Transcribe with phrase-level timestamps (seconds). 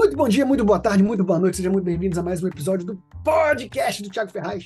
[0.00, 2.48] Muito bom dia, muito boa tarde, muito boa noite, sejam muito bem-vindos a mais um
[2.48, 4.64] episódio do podcast do Thiago Ferraz.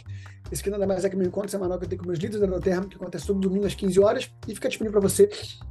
[0.48, 2.48] Esse aqui nada mais é que meu encontro semanal que eu tenho com meus líderes
[2.48, 5.28] da Terra, que acontece todo domingo às 15 horas e fica disponível para você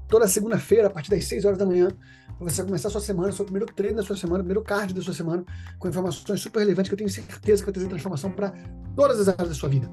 [0.10, 1.88] toda segunda-feira, a partir das 6 horas da manhã,
[2.38, 5.02] para você começar a sua semana, seu primeiro treino da sua semana, primeiro card da
[5.02, 5.46] sua semana,
[5.80, 8.54] com informações super relevantes que eu tenho certeza que vai trazer transformação para
[8.98, 9.90] todas as áreas da sua vida.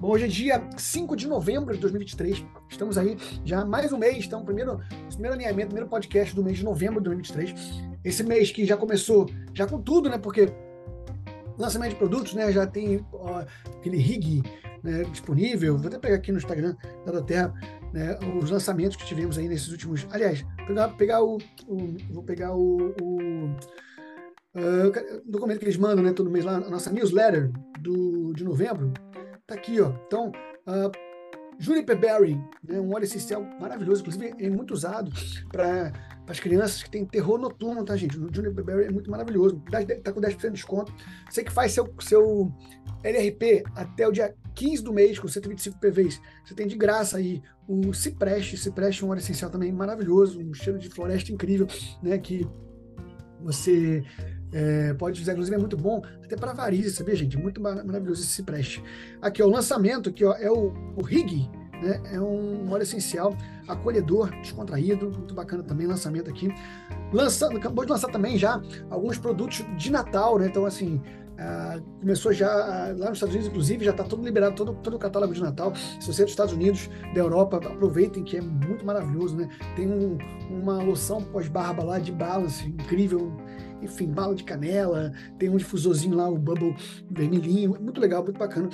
[0.00, 2.44] Bom, hoje é dia 5 de novembro de 2023.
[2.68, 6.64] Estamos aí já mais um mês, então, primeiro, primeiro alinhamento, primeiro podcast do mês de
[6.64, 7.93] novembro de 2023.
[8.04, 10.18] Esse mês que já começou, já com tudo, né?
[10.18, 10.48] Porque
[11.56, 12.52] lançamento de produtos, né?
[12.52, 13.44] Já tem ó,
[13.78, 14.42] aquele rig
[14.82, 15.78] né, disponível.
[15.78, 16.74] Vou até pegar aqui no Instagram
[17.06, 17.54] da Terra
[17.94, 20.04] né, os lançamentos que tivemos aí nesses últimos.
[20.10, 23.44] Aliás, pegar, pegar o, o vou pegar o, o
[24.56, 26.12] uh, documento que eles mandam, né?
[26.12, 28.92] Todo mês lá, a nossa newsletter do, de novembro.
[29.46, 29.92] Tá aqui, ó.
[30.06, 30.32] Então,
[30.66, 30.90] uh,
[31.58, 35.12] Juniper Berry, né, um óleo essencial maravilhoso, inclusive é muito usado
[35.52, 35.92] para
[36.26, 38.18] as crianças que têm terror noturno, tá, gente?
[38.18, 39.62] O Juniper Berry é muito maravilhoso,
[40.02, 40.92] tá com 10% de desconto.
[41.28, 42.50] Você que faz seu, seu
[43.02, 47.42] LRP até o dia 15 do mês, com 125 PVs, você tem de graça aí
[47.68, 48.56] o Cipreste.
[48.56, 51.66] Cipreste é um óleo essencial também maravilhoso, um cheiro de floresta incrível,
[52.02, 52.16] né?
[52.16, 52.46] Que
[53.40, 54.02] você
[54.52, 57.36] é, pode usar, inclusive é muito bom até para varizes, sabia, gente?
[57.36, 58.82] Muito maravilhoso esse cipreste.
[59.20, 61.50] Aqui, ó, o lançamento aqui, ó, é o, o Rig,
[61.82, 62.00] né?
[62.12, 63.36] É um óleo essencial,
[63.68, 66.48] acolhedor, descontraído, muito bacana também, lançamento aqui.
[67.12, 70.46] Lançando, acabou de lançar também já alguns produtos de Natal, né?
[70.46, 71.00] Então, assim,
[71.34, 74.94] Uh, começou já uh, lá nos Estados Unidos, inclusive, já está todo liberado, todo, todo
[74.94, 75.74] o catálogo de Natal.
[75.74, 79.48] Se você é dos Estados Unidos, da Europa, aproveitem que é muito maravilhoso, né?
[79.74, 80.16] Tem um,
[80.48, 83.36] uma loção pós-barba lá de balance, incrível,
[83.82, 86.76] enfim, bala de canela, tem um difusorzinho lá, o Bubble
[87.10, 88.68] vermelhinho, muito legal, muito bacana.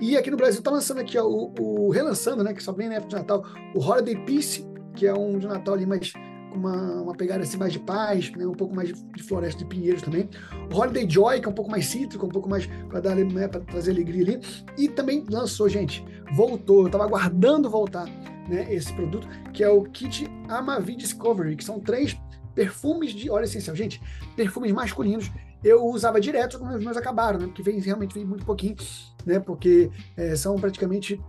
[0.00, 2.88] E aqui no Brasil tá lançando aqui, ó, o, o relançando, né, que só vem
[2.88, 6.56] na época de Natal, o Holiday Peace, que é um de Natal ali mais com
[6.56, 10.02] uma, uma pegada assim mais de paz, né, um pouco mais de, floresta de pinheiros
[10.02, 10.28] também.
[10.72, 13.48] O Holiday Joy, que é um pouco mais cítrico, um pouco mais para dar, né,
[13.48, 14.40] para trazer alegria ali.
[14.76, 18.06] E também lançou, gente, voltou, eu tava aguardando voltar,
[18.48, 22.16] né, esse produto, que é o kit Amavi Discovery, que são três
[22.54, 23.74] perfumes de óleo essencial.
[23.74, 24.00] Gente,
[24.36, 25.30] perfumes masculinos
[25.62, 27.46] eu usava direto os meus acabaram, né?
[27.46, 28.76] Porque vem, realmente vem muito pouquinho,
[29.24, 29.38] né?
[29.38, 31.20] Porque é, são praticamente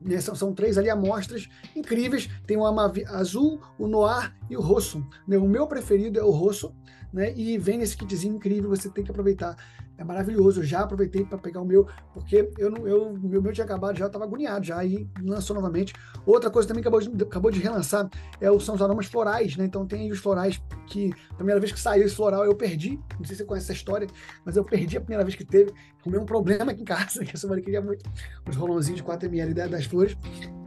[0.00, 2.28] né, são, são, três ali amostras incríveis.
[2.46, 5.04] Tem o Amavi azul, o Noir e o Rosso.
[5.26, 5.36] Né?
[5.36, 6.74] O meu preferido é o Rosso,
[7.12, 7.32] né?
[7.36, 9.56] E vem nesse kitzinho incrível, você tem que aproveitar
[9.98, 10.60] é maravilhoso.
[10.60, 13.98] Eu já aproveitei para pegar o meu, porque eu não, eu, meu, meu tinha acabado,
[13.98, 15.94] já estava agoniado, já aí lançou novamente.
[16.24, 18.08] Outra coisa também que acabou de, acabou de relançar
[18.40, 19.64] é o, são os aromas florais, né?
[19.64, 23.00] Então tem os florais que, primeira vez que saiu esse floral, eu perdi.
[23.18, 24.06] Não sei se você conhece essa história,
[24.44, 25.72] mas eu perdi a primeira vez que teve.
[26.00, 28.08] Arrumei um problema aqui em casa, que a semana queria muito,
[28.48, 30.16] os rolãozinhos de 4ml das flores.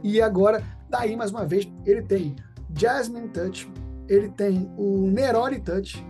[0.02, 2.36] E agora, daí mais uma vez, ele tem
[2.74, 3.70] Jasmine Touch,
[4.08, 6.04] ele tem o Neroli Touch,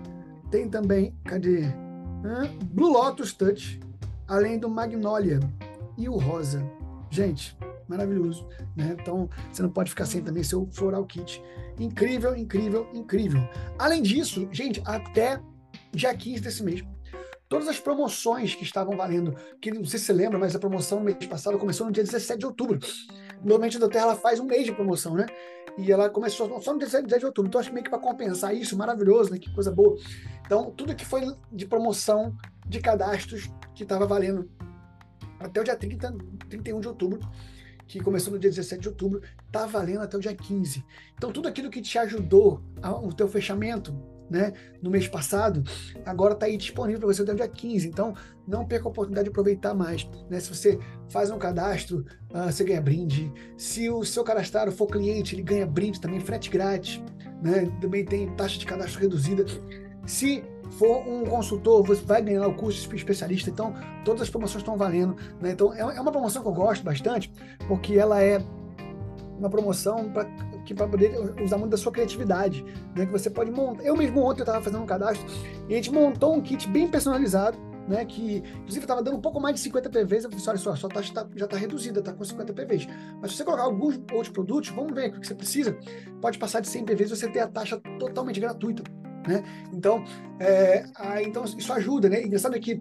[0.51, 1.90] tem também, cadê?
[2.65, 3.81] Blue Lotus Touch,
[4.29, 5.41] além do Magnolia
[5.97, 6.63] e o Rosa.
[7.11, 7.57] Gente,
[7.89, 8.47] maravilhoso.
[8.77, 8.97] Né?
[9.01, 11.43] Então, você não pode ficar sem também seu Floral Kit.
[11.79, 13.41] Incrível, incrível, incrível.
[13.79, 15.41] Além disso, gente, até
[15.93, 16.85] dia 15 desse mês,
[17.49, 20.99] todas as promoções que estavam valendo, que não sei se você lembra, mas a promoção
[20.99, 22.79] no mês passado começou no dia 17 de outubro.
[23.43, 25.27] Normalmente a Terra ela faz um mês de promoção, né?
[25.79, 27.49] E ela começou só no 17 de outubro.
[27.49, 29.39] Então, acho que meio que para compensar isso, maravilhoso, né?
[29.39, 29.97] Que coisa boa.
[30.45, 32.37] Então, tudo que foi de promoção
[32.67, 34.51] de cadastros que estava valendo
[35.39, 36.15] até o dia 30,
[36.49, 37.21] 31 de outubro,
[37.87, 40.85] que começou no dia 17 de outubro, está valendo até o dia 15.
[41.15, 43.95] Então, tudo aquilo que te ajudou ao teu fechamento,
[44.31, 45.63] né, no mês passado,
[46.07, 47.89] agora está aí disponível para você até o dia 15.
[47.89, 48.15] Então,
[48.47, 50.09] não perca a oportunidade de aproveitar mais.
[50.31, 50.39] Né?
[50.39, 53.33] Se você faz um cadastro, uh, você ganha brinde.
[53.57, 57.03] Se o seu cadastrado for cliente, ele ganha brinde também, frete grátis.
[57.43, 57.71] Né?
[57.81, 59.45] Também tem taxa de cadastro reduzida.
[60.07, 63.51] Se for um consultor, você vai ganhar o curso especialista.
[63.51, 63.75] Então,
[64.05, 65.17] todas as promoções estão valendo.
[65.41, 65.53] Né?
[65.53, 67.33] Então, é, é uma promoção que eu gosto bastante,
[67.67, 68.43] porque ela é
[69.39, 70.29] uma promoção para
[70.75, 71.13] poder
[71.43, 72.65] usar muito da sua criatividade.
[72.95, 73.07] Né?
[73.07, 73.85] Que você pode montar.
[73.85, 75.27] Eu mesmo ontem eu estava fazendo um cadastro
[75.69, 77.59] e a gente montou um kit bem personalizado.
[77.89, 80.71] Né, que inclusive estava dando um pouco mais de 50 PVs, eu falei, olha só,
[80.71, 82.87] a sua taxa tá, já está reduzida, está com 50 PVs.
[83.21, 85.77] Mas se você colocar alguns outros produtos, vamos ver o que você precisa,
[86.21, 88.85] pode passar de 100 PVs e você ter a taxa totalmente gratuita.
[89.27, 89.43] Né?
[89.73, 90.05] Então,
[90.39, 92.23] é, aí, então, isso ajuda, né?
[92.23, 92.81] Engraçado é que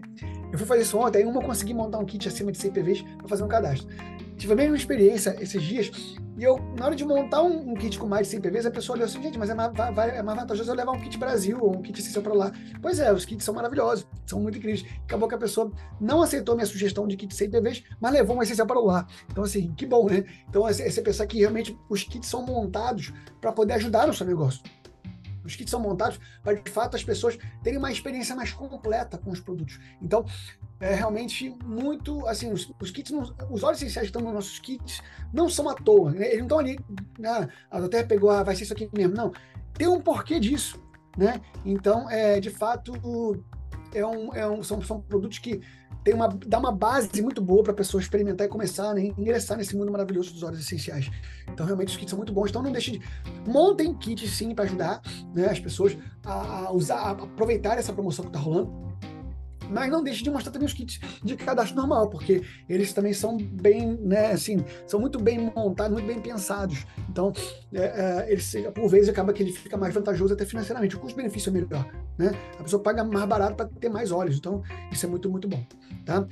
[0.52, 3.02] eu fui fazer isso ontem, aí uma consegui montar um kit acima de 100 PVs
[3.18, 3.88] para fazer um cadastro.
[4.38, 5.92] Tive a mesma experiência esses dias,
[6.40, 8.72] e eu, na hora de montar um, um kit com mais de 100 PVs, a
[8.72, 11.18] pessoa olhou assim, gente, mas é mais, vai, é mais vantajoso eu levar um kit
[11.18, 12.52] Brasil ou um kit essencial para lá.
[12.82, 14.86] Pois é, os kits são maravilhosos, são muito incríveis.
[15.04, 15.70] Acabou que a pessoa
[16.00, 19.06] não aceitou minha sugestão de kit 100 PVs, mas levou um essencial para lá.
[19.30, 20.24] Então, assim, que bom, né?
[20.48, 24.62] Então, você pensar que realmente os kits são montados para poder ajudar no seu negócio.
[25.44, 29.30] Os kits são montados para, de fato, as pessoas terem uma experiência mais completa com
[29.32, 29.78] os produtos.
[30.02, 30.24] Então,
[30.80, 34.60] é realmente muito, assim, os, os kits, não, os óleos essenciais que estão nos nossos
[34.60, 35.02] kits
[35.34, 36.12] não são à toa.
[36.12, 36.28] Né?
[36.28, 36.80] Eles não estão ali,
[37.26, 39.14] ah, a Doterra pegou, ah, vai ser isso aqui mesmo.
[39.14, 39.32] Não,
[39.74, 40.82] tem um porquê disso,
[41.18, 41.42] né?
[41.66, 42.94] Então, é, de fato,
[43.94, 45.62] é um, é um, são, são produtos que
[46.02, 49.58] tem uma, dá uma base muito boa para a pessoa experimentar e começar né, ingressar
[49.58, 51.12] nesse mundo maravilhoso dos óleos essenciais.
[51.52, 52.50] Então, realmente, os kits são muito bons.
[52.50, 53.02] Então, não deixe de.
[53.46, 55.02] Montem kits, sim, para ajudar
[55.36, 58.90] né, as pessoas a, a usar, a aproveitar essa promoção que está rolando
[59.70, 63.38] mas não deixe de mostrar também os kits de cadastro normal, porque eles também são
[63.38, 66.86] bem, né, assim, são muito bem montados, muito bem pensados.
[67.10, 67.32] Então,
[67.74, 70.96] é, é, por vezes, acaba que ele fica mais vantajoso até financeiramente.
[70.96, 71.90] O custo-benefício é melhor,
[72.20, 72.32] né?
[72.60, 74.38] A pessoa paga mais barato para ter mais óleos.
[74.38, 74.62] Então,
[74.92, 75.66] isso é muito, muito bom,
[76.06, 76.28] tá?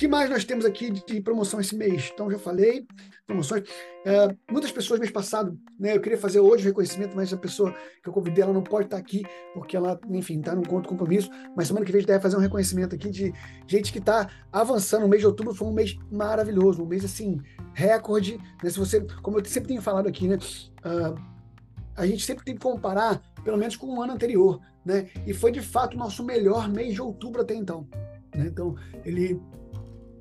[0.00, 2.10] que mais nós temos aqui de promoção esse mês?
[2.14, 2.86] Então, já falei,
[3.26, 3.64] promoções.
[4.02, 7.74] É, muitas pessoas, mês passado, né, eu queria fazer hoje o reconhecimento, mas a pessoa
[8.02, 11.30] que eu convidei, ela não pode estar aqui, porque ela, enfim, está num conto compromisso,
[11.54, 13.30] mas semana que vem a gente deve fazer um reconhecimento aqui de
[13.66, 15.04] gente que está avançando.
[15.04, 17.38] O mês de outubro foi um mês maravilhoso, um mês, assim,
[17.74, 18.38] recorde.
[18.64, 18.70] Né?
[18.70, 21.39] Se você, como eu sempre tenho falado aqui, né, uh,
[21.96, 25.08] a gente sempre tem que comparar, pelo menos com o ano anterior, né?
[25.26, 27.86] E foi, de fato, o nosso melhor mês de outubro até então.
[28.34, 28.46] Né?
[28.46, 29.40] Então, ele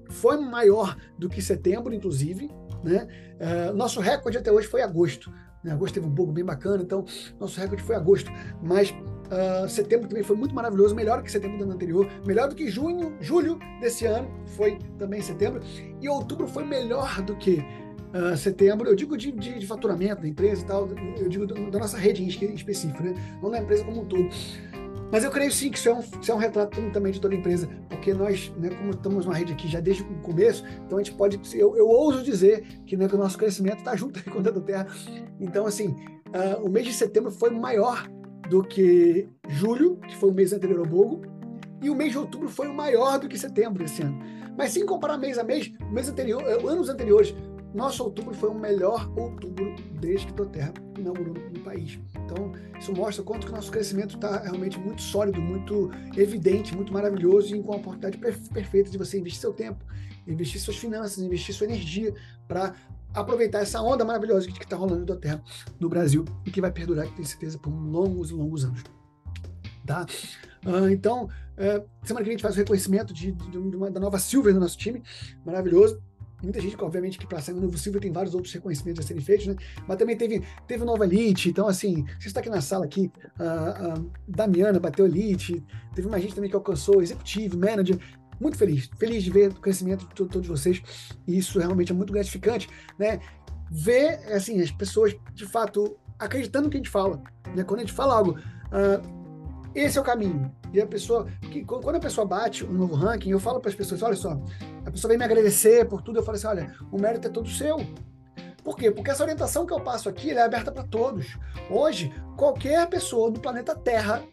[0.10, 2.52] foi maior do que setembro, inclusive.
[2.84, 3.08] Né?
[3.40, 5.32] Uh, nosso recorde até hoje foi agosto.
[5.64, 5.72] Né?
[5.72, 7.06] Agosto teve um bolo bem bacana, então
[7.40, 8.32] nosso recorde foi agosto.
[8.62, 12.56] Mas uh, setembro também foi muito maravilhoso, melhor que setembro do ano anterior, melhor do
[12.56, 15.62] que junho, julho desse ano, foi também setembro.
[16.02, 17.64] E outubro foi melhor do que
[18.14, 18.88] uh, setembro.
[18.88, 22.24] Eu digo de, de, de, faturamento da empresa e tal, eu digo da nossa rede
[22.24, 23.14] em específico, né?
[23.42, 24.30] não da empresa como um todo.
[25.12, 27.34] Mas eu creio sim que isso é um, isso é um retrato também de toda
[27.34, 31.00] a empresa, porque nós, né, como estamos numa rede aqui já desde o começo, então
[31.00, 34.24] a gente pode, eu, eu ouso dizer que, né, que o nosso crescimento está junto
[34.30, 34.88] com o da Terra.
[35.40, 35.88] Então, assim,
[36.28, 38.08] uh, o mês de setembro foi maior
[38.50, 41.22] do que julho, que foi o mês anterior ao Bogo,
[41.82, 44.20] e o mês de outubro foi o maior do que setembro esse ano.
[44.58, 47.34] Mas sem comparar mês a mês, mês anterior, eh, anos anteriores,
[47.74, 52.00] nosso outubro foi o melhor outubro desde que a Terra inaugurou no país.
[52.26, 56.92] Então, isso mostra quanto que o nosso crescimento está realmente muito sólido, muito evidente, muito
[56.92, 59.86] maravilhoso e com a oportunidade perfeita de você investir seu tempo,
[60.28, 62.14] investir suas finanças, investir sua energia
[62.48, 62.74] para
[63.14, 65.44] aproveitar essa onda maravilhosa que está rolando da Terra
[65.80, 68.84] no Brasil e que vai perdurar, que tenho certeza, por longos e longos anos.
[69.86, 70.06] Tá?
[70.66, 73.90] Uh, então, uh, semana que vem a gente faz o reconhecimento de, de, de uma,
[73.90, 75.02] da nova Silver no nosso time,
[75.46, 76.00] maravilhoso
[76.42, 79.48] muita gente, obviamente, que para no Novo Silva tem vários outros reconhecimentos a serem feitos,
[79.48, 79.56] né?
[79.88, 83.94] Mas também teve, teve Nova Elite, então, assim, você está aqui na sala aqui, a,
[83.94, 85.64] a Damiana bateu Elite,
[85.94, 87.98] teve mais gente também que alcançou Executivo, Manager,
[88.40, 90.82] muito feliz, feliz de ver o crescimento de todos vocês,
[91.28, 93.20] e isso realmente é muito gratificante, né?
[93.70, 97.22] Ver, assim, as pessoas, de fato, acreditando no que a gente fala,
[97.56, 97.64] né?
[97.64, 99.20] Quando a gente fala algo, uh,
[99.76, 100.52] esse é o caminho.
[100.74, 103.76] E a pessoa, que, quando a pessoa bate um novo ranking, eu falo para as
[103.76, 104.40] pessoas, olha só,
[104.90, 107.48] a pessoa vem me agradecer por tudo, eu falo assim, olha, o mérito é todo
[107.48, 107.78] seu.
[108.64, 108.92] Por quê?
[108.92, 111.38] Porque essa orientação que eu passo aqui é aberta para todos.
[111.70, 114.24] Hoje, qualquer pessoa do planeta Terra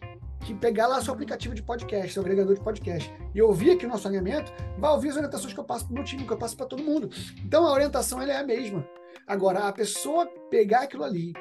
[0.41, 3.89] que pegar lá seu aplicativo de podcast, seu agregador de podcast, e ouvir aqui o
[3.89, 6.37] nosso alinhamento, vai ouvir as orientações que eu passo para o meu time, que eu
[6.37, 7.09] passo para todo mundo.
[7.43, 8.87] Então a orientação ela é a mesma.
[9.27, 11.33] Agora, a pessoa pegar aquilo ali,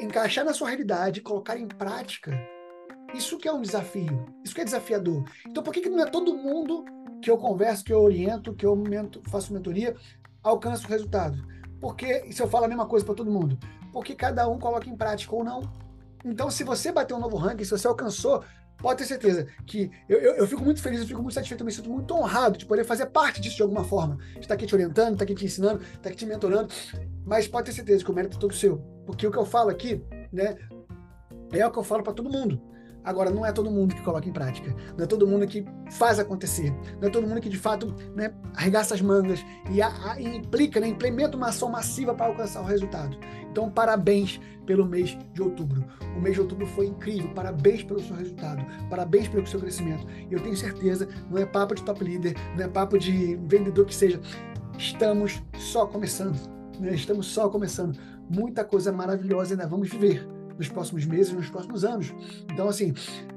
[0.00, 2.32] encaixar na sua realidade, colocar em prática,
[3.12, 5.24] isso que é um desafio, isso que é desafiador.
[5.46, 6.84] Então, por que, que não é todo mundo
[7.24, 8.76] que eu converso, que eu oriento, que eu
[9.28, 9.96] faço mentoria,
[10.42, 11.42] alcança o resultado?
[11.80, 13.58] Porque, se eu falo a mesma coisa para todo mundo,
[13.90, 15.62] porque cada um coloca em prática ou não.
[16.22, 18.44] Então, se você bater um novo ranking, se você alcançou,
[18.76, 21.64] pode ter certeza que eu, eu, eu, fico muito feliz, eu fico muito satisfeito, eu
[21.64, 24.18] me sinto muito honrado de poder fazer parte disso de alguma forma.
[24.38, 26.68] Estar aqui te orientando, estar aqui te ensinando, estar aqui te mentorando,
[27.24, 28.78] mas pode ter certeza que o mérito é todo seu.
[29.06, 30.58] Porque o que eu falo aqui, né,
[31.52, 32.60] é o que eu falo para todo mundo.
[33.04, 36.18] Agora, não é todo mundo que coloca em prática, não é todo mundo que faz
[36.18, 40.20] acontecer, não é todo mundo que de fato né, arregaça as mangas e, a, a,
[40.20, 43.18] e implica, né, implementa uma ação massiva para alcançar o resultado.
[43.50, 45.84] Então, parabéns pelo mês de outubro.
[46.16, 50.06] O mês de outubro foi incrível, parabéns pelo seu resultado, parabéns pelo seu crescimento.
[50.30, 53.94] Eu tenho certeza, não é papo de top leader, não é papo de vendedor que
[53.94, 54.18] seja,
[54.78, 56.40] estamos só começando,
[56.80, 56.94] né?
[56.94, 57.98] estamos só começando.
[58.30, 62.14] Muita coisa maravilhosa ainda vamos viver nos próximos meses, nos próximos anos.
[62.52, 62.92] Então, assim,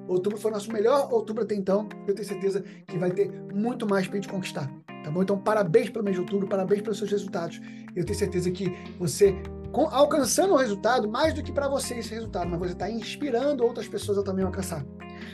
[0.07, 1.87] outubro foi nosso melhor outubro até então.
[2.07, 4.71] Eu tenho certeza que vai ter muito mais para a gente conquistar.
[5.03, 5.23] Tá bom?
[5.23, 7.61] Então, parabéns pelo mês de outubro, parabéns pelos seus resultados.
[7.95, 8.69] Eu tenho certeza que
[8.99, 9.35] você,
[9.73, 13.87] alcançando o resultado, mais do que para você esse resultado, mas você está inspirando outras
[13.87, 14.85] pessoas a também alcançar.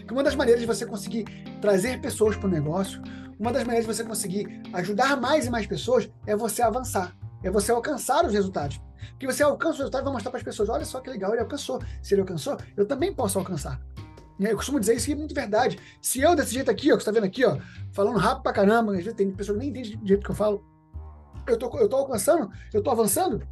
[0.05, 1.25] Que uma das maneiras de você conseguir
[1.59, 3.01] trazer pessoas para o negócio,
[3.39, 7.51] uma das maneiras de você conseguir ajudar mais e mais pessoas é você avançar, é
[7.51, 8.79] você alcançar os resultados.
[9.11, 11.31] Porque você alcança o resultado e vai mostrar para as pessoas: olha só que legal,
[11.31, 11.81] ele alcançou.
[12.01, 13.79] Se ele alcançou, eu também posso alcançar.
[14.39, 15.79] Eu costumo dizer isso e é muito verdade.
[16.01, 17.57] Se eu, desse jeito aqui, ó, que você está vendo aqui, ó,
[17.91, 20.35] falando rápido pra caramba, às vezes tem pessoas que nem entendem do jeito que eu
[20.35, 20.65] falo,
[21.47, 23.45] eu tô, eu tô alcançando, eu tô avançando,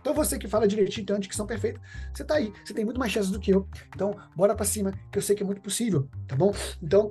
[0.00, 1.80] então você que fala direitinho, tem uma dicção perfeita,
[2.14, 3.68] você tá aí, você tem muito mais chances do que eu.
[3.94, 6.54] Então, bora para cima, que eu sei que é muito possível, tá bom?
[6.82, 7.08] Então,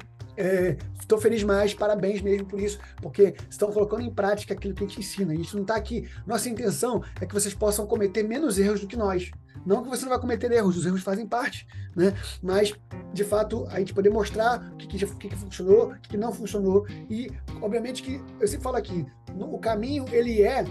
[1.00, 4.84] estou é, feliz mais, parabéns mesmo por isso, porque estão colocando em prática aquilo que
[4.84, 5.34] a gente ensina.
[5.34, 6.08] E isso não está aqui.
[6.26, 9.32] Nossa intenção é que vocês possam cometer menos erros do que nós.
[9.66, 12.14] Não que você não vai cometer erros, os erros fazem parte, né?
[12.42, 12.74] Mas,
[13.14, 16.18] de fato, a gente poder mostrar o que, que, que, que funcionou, o que, que
[16.18, 16.88] não funcionou.
[17.10, 17.30] E,
[17.62, 20.64] obviamente, que eu sempre falo aqui, no, o caminho, ele é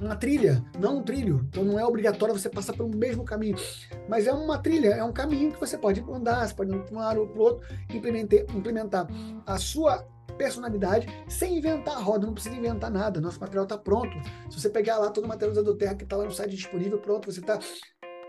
[0.00, 1.46] uma trilha, não um trilho.
[1.48, 3.56] Então não é obrigatório você passar pelo mesmo caminho.
[4.08, 6.94] Mas é uma trilha, é um caminho que você pode andar, você pode ir para
[6.94, 9.06] um lado ou para o outro, implementar,
[9.46, 13.20] a sua personalidade sem inventar a roda, não precisa inventar nada.
[13.20, 14.16] Nosso material está pronto.
[14.50, 16.98] Se você pegar lá todo o material da Terra que está lá no site disponível,
[16.98, 17.58] pronto, você está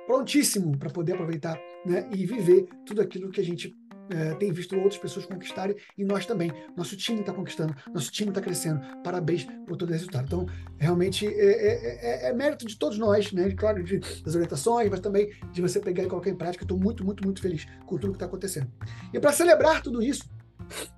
[0.05, 3.75] prontíssimo para poder aproveitar né, e viver tudo aquilo que a gente
[4.09, 6.51] é, tem visto outras pessoas conquistarem e nós também.
[6.75, 8.81] Nosso time está conquistando, nosso time está crescendo.
[9.03, 10.25] Parabéns por todo o resultado.
[10.25, 10.45] Então,
[10.77, 13.51] realmente é, é, é, é mérito de todos nós, né?
[13.51, 16.63] Claro, de, das orientações, mas também de você pegar e colocar em prática.
[16.63, 18.71] Estou muito, muito, muito feliz com tudo que está acontecendo.
[19.13, 20.23] E para celebrar tudo isso,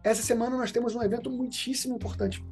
[0.03, 2.43] essa semana nós temos um evento muitíssimo importante.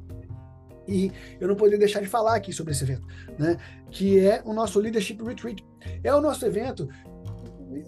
[0.86, 3.06] E eu não poderia deixar de falar aqui sobre esse evento,
[3.38, 3.58] né?
[3.90, 5.62] Que é o nosso Leadership Retreat.
[6.02, 6.88] É o nosso evento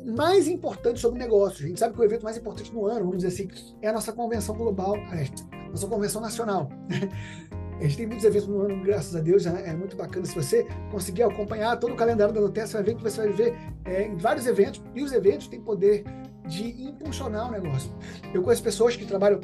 [0.04, 1.64] mais importante sobre negócios.
[1.64, 3.48] A gente sabe que o evento mais importante do ano, vamos dizer assim,
[3.80, 6.68] é a nossa convenção global, a nossa convenção nacional.
[7.80, 10.26] A gente tem muitos eventos no ano, graças a Deus, é muito bacana.
[10.26, 13.56] Se você conseguir acompanhar todo o calendário da você vai ver que você vai ver
[13.86, 16.04] é, em vários eventos, e os eventos têm poder
[16.46, 17.90] de impulsionar o negócio.
[18.34, 19.40] Eu conheço pessoas que trabalham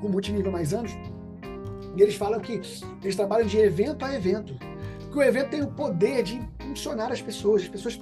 [0.00, 0.92] com multinível mais anos,
[1.96, 2.60] e eles falam que
[3.02, 4.54] eles trabalham de evento a evento.
[5.10, 7.62] Que o evento tem o poder de impulsionar as pessoas.
[7.62, 8.00] As pessoas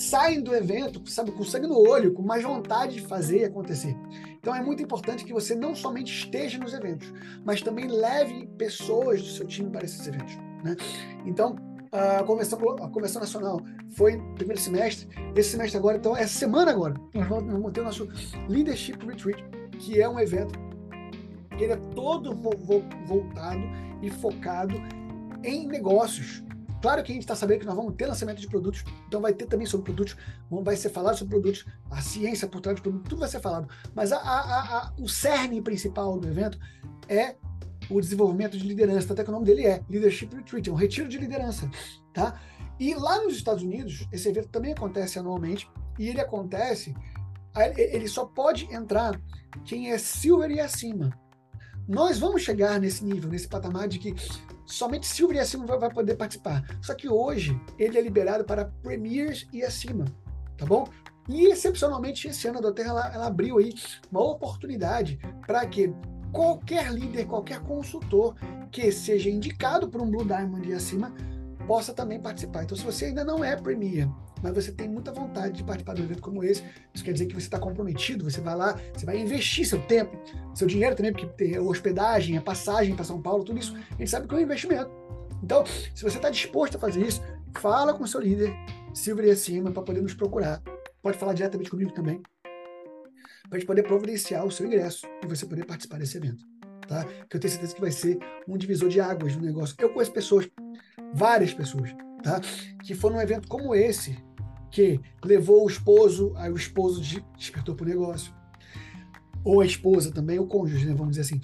[0.00, 3.94] saem do evento, sabe, com sangue no olho, com mais vontade de fazer acontecer.
[4.38, 7.12] Então é muito importante que você não somente esteja nos eventos,
[7.44, 10.36] mas também leve pessoas do seu time para esses eventos.
[10.64, 10.74] Né?
[11.26, 11.54] Então,
[11.92, 16.94] a convenção, a convenção nacional foi primeiro semestre, esse semestre agora, então, essa semana agora,
[17.12, 18.08] nós vamos ter o nosso
[18.48, 19.44] Leadership Retreat,
[19.78, 20.58] que é um evento
[21.58, 22.34] que ele é todo
[23.04, 23.62] voltado
[24.00, 24.74] e focado
[25.44, 26.42] em negócios,
[26.80, 29.34] Claro que a gente está sabendo que nós vamos ter lançamento de produtos, então vai
[29.34, 30.16] ter também sobre produtos,
[30.50, 33.68] vai ser falado sobre produtos, a ciência por trás de produtos, tudo vai ser falado.
[33.94, 36.58] Mas a, a, a, o cerne principal do evento
[37.08, 37.36] é
[37.90, 41.08] o desenvolvimento de liderança, até que o nome dele é Leadership Retreat, é um retiro
[41.08, 41.68] de liderança,
[42.14, 42.40] tá?
[42.78, 45.68] E lá nos Estados Unidos, esse evento também acontece anualmente,
[45.98, 46.94] e ele acontece,
[47.76, 49.20] ele só pode entrar
[49.64, 51.10] quem é silver e acima.
[51.90, 54.14] Nós vamos chegar nesse nível, nesse patamar de que
[54.64, 56.62] somente Silver e acima vai poder participar.
[56.80, 60.04] Só que hoje ele é liberado para Premiers e acima,
[60.56, 60.86] tá bom?
[61.28, 63.74] E excepcionalmente esse ano a Doterra ela, ela abriu aí
[64.08, 65.92] uma oportunidade para que
[66.30, 68.36] qualquer líder, qualquer consultor
[68.70, 71.12] que seja indicado por um Blue Diamond e acima
[71.66, 72.62] possa também participar.
[72.62, 74.08] Então, se você ainda não é Premier,
[74.42, 77.26] mas você tem muita vontade de participar de um evento como esse, isso quer dizer
[77.26, 80.16] que você está comprometido, você vai lá, você vai investir seu tempo,
[80.54, 83.94] seu dinheiro também, porque tem a hospedagem, a passagem para São Paulo, tudo isso, a
[83.94, 84.90] gente sabe que é um investimento.
[85.42, 87.22] Então, se você está disposto a fazer isso,
[87.58, 88.54] fala com seu líder,
[88.92, 90.60] Silver e acima, para poder nos procurar.
[91.02, 92.20] Pode falar diretamente comigo também,
[93.48, 96.44] para a gente poder providenciar o seu ingresso e você poder participar desse evento.
[96.86, 97.04] Tá?
[97.28, 98.18] Que eu tenho certeza que vai ser
[98.48, 99.76] um divisor de águas no negócio.
[99.78, 100.48] Eu conheço pessoas,
[101.14, 101.90] várias pessoas,
[102.22, 102.40] tá?
[102.84, 104.18] que foram num evento como esse,
[104.70, 107.02] que levou o esposo, aí o esposo
[107.36, 108.32] despertou para o negócio.
[109.44, 111.40] Ou a esposa também, o cônjuge, né, vamos dizer assim.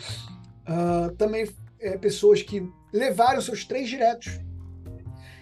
[0.69, 1.49] Uh, também
[1.81, 4.41] é, pessoas que levaram seus três diretos.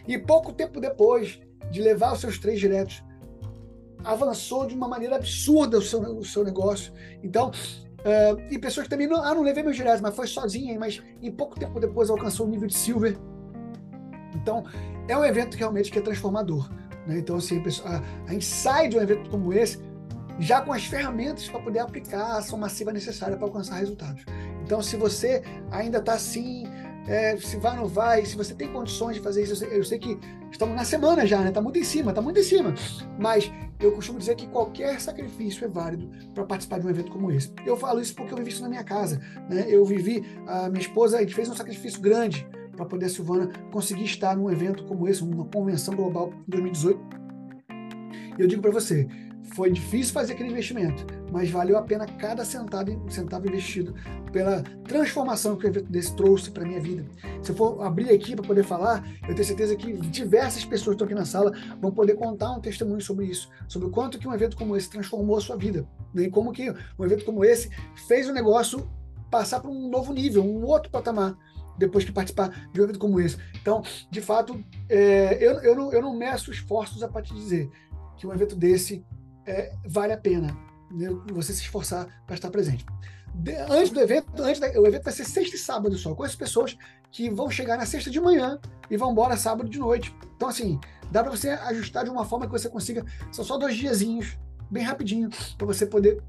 [0.07, 3.03] E pouco tempo depois de levar os seus três diretos,
[4.05, 6.93] avançou de uma maneira absurda o seu, o seu negócio.
[7.23, 10.79] Então, uh, e pessoas que também não, ah, não levei meus diretos, mas foi sozinha,
[10.79, 13.17] mas em pouco tempo depois alcançou o nível de silver.
[14.35, 14.65] Então,
[15.09, 16.71] é um evento realmente que é transformador.
[17.07, 17.19] Né?
[17.19, 19.79] Então, assim, a, a sai de um evento como esse
[20.39, 24.25] já com as ferramentas para poder aplicar a ação massiva necessária para alcançar resultados.
[24.65, 26.65] Então, se você ainda está assim,
[27.07, 29.79] é, se vai ou não vai, se você tem condições de fazer isso, eu sei,
[29.79, 30.19] eu sei que
[30.51, 31.49] estamos na semana já, né?
[31.49, 32.75] Está muito em cima, está muito em cima.
[33.19, 37.31] Mas eu costumo dizer que qualquer sacrifício é válido para participar de um evento como
[37.31, 37.53] esse.
[37.67, 39.21] Eu falo isso porque eu vivi isso na minha casa.
[39.49, 39.67] Né?
[39.69, 44.37] Eu vivi, a minha esposa, fez um sacrifício grande para poder a Silvana conseguir estar
[44.37, 47.01] num evento como esse, uma convenção global em 2018.
[48.39, 49.09] E eu digo para você,
[49.53, 53.95] foi difícil fazer aquele investimento, mas valeu a pena cada centavo, centavo investido
[54.33, 57.05] pela transformação que o evento desse trouxe para minha vida.
[57.43, 61.05] Se eu for abrir aqui para poder falar, eu tenho certeza que diversas pessoas que
[61.05, 64.27] estão aqui na sala vão poder contar um testemunho sobre isso, sobre o quanto que
[64.27, 66.25] um evento como esse transformou a sua vida, né?
[66.25, 67.71] e como que um evento como esse
[68.09, 68.89] fez o negócio
[69.31, 71.37] passar para um novo nível, um outro patamar
[71.77, 73.37] depois que participar de um evento como esse.
[73.61, 77.71] Então, de fato, é, eu, eu, não, eu não meço esforços a partir de dizer
[78.17, 79.05] que um evento desse
[79.47, 80.57] é, vale a pena
[80.91, 82.85] né, você se esforçar para estar presente.
[83.35, 86.15] De, antes do evento, antes da, o evento vai ser sexta e sábado só.
[86.15, 86.77] Conheço pessoas
[87.11, 90.15] que vão chegar na sexta de manhã e vão embora sábado de noite.
[90.37, 90.79] Então, assim,
[91.11, 93.05] dá para você ajustar de uma forma que você consiga.
[93.33, 94.39] São só dois diazinhos,
[94.71, 96.23] bem rapidinho, para você poder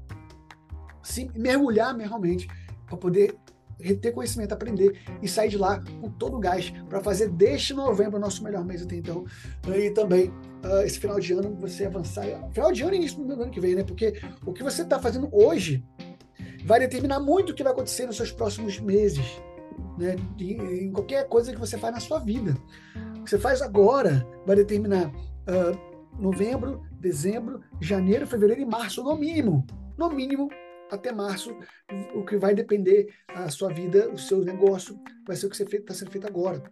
[1.02, 2.48] se mergulhar realmente,
[2.86, 3.38] para poder
[3.80, 8.18] reter conhecimento, aprender e sair de lá com todo o gás para fazer deste novembro
[8.18, 9.24] nosso melhor mês até então.
[9.66, 10.28] E também
[10.64, 12.24] uh, esse final de ano você avançar.
[12.52, 13.84] Final de ano e início do ano que vem, né?
[13.84, 15.84] Porque o que você está fazendo hoje
[16.64, 19.24] vai determinar muito o que vai acontecer nos seus próximos meses.
[19.98, 20.16] Né?
[20.38, 22.56] Em qualquer coisa que você faz na sua vida.
[23.18, 29.16] O que você faz agora vai determinar uh, novembro, dezembro, janeiro, fevereiro e março, no
[29.16, 29.66] mínimo.
[29.96, 30.48] No mínimo,
[30.90, 31.56] até março,
[32.14, 35.94] o que vai depender a sua vida, o seu negócio, vai ser o que está
[35.94, 36.62] sendo feito agora.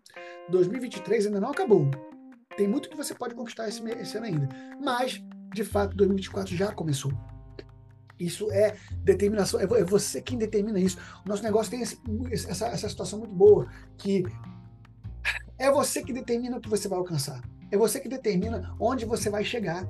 [0.51, 1.91] 2023 ainda não acabou.
[2.57, 4.49] Tem muito que você pode conquistar esse, esse ano ainda.
[4.81, 7.13] Mas, de fato, 2024 já começou.
[8.19, 10.99] Isso é determinação, é, é você quem determina isso.
[11.25, 12.01] O nosso negócio tem esse,
[12.49, 13.69] essa, essa situação muito boa,
[13.99, 14.25] que
[15.59, 17.43] é você que determina o que você vai alcançar.
[17.71, 19.85] É você que determina onde você vai chegar.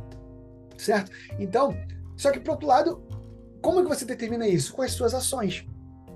[0.79, 1.13] Certo?
[1.39, 1.77] Então,
[2.17, 3.07] só que, por outro lado,
[3.65, 4.75] como é que você determina isso?
[4.75, 5.67] Com as suas ações.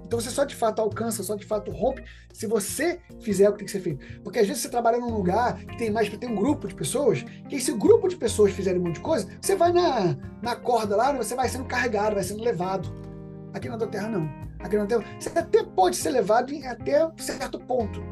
[0.05, 3.59] Então você só de fato alcança, só de fato rompe se você fizer o que
[3.59, 4.23] tem que ser feito.
[4.23, 7.23] Porque às vezes você trabalha num lugar que tem mais, tem um grupo de pessoas,
[7.49, 10.95] que esse grupo de pessoas fizerem um monte de coisa, você vai na, na corda
[10.95, 12.91] lá, você vai sendo carregado, vai sendo levado.
[13.55, 14.29] Aqui na Terra não.
[14.61, 18.03] Aqui na Terra você até pode ser levado até certo ponto,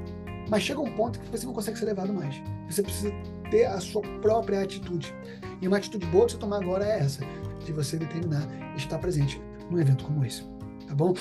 [0.49, 2.43] mas chega um ponto que você não consegue ser levado mais.
[2.71, 3.13] Você precisa
[3.51, 5.15] ter a sua própria atitude.
[5.61, 7.23] E uma atitude boa que você tomar agora é essa
[7.65, 10.43] de você determinar estar presente num evento como esse,
[10.87, 11.15] tá bom?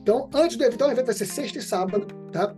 [0.00, 2.54] Então, antes do evento, então, o evento vai ser sexta e sábado, tá?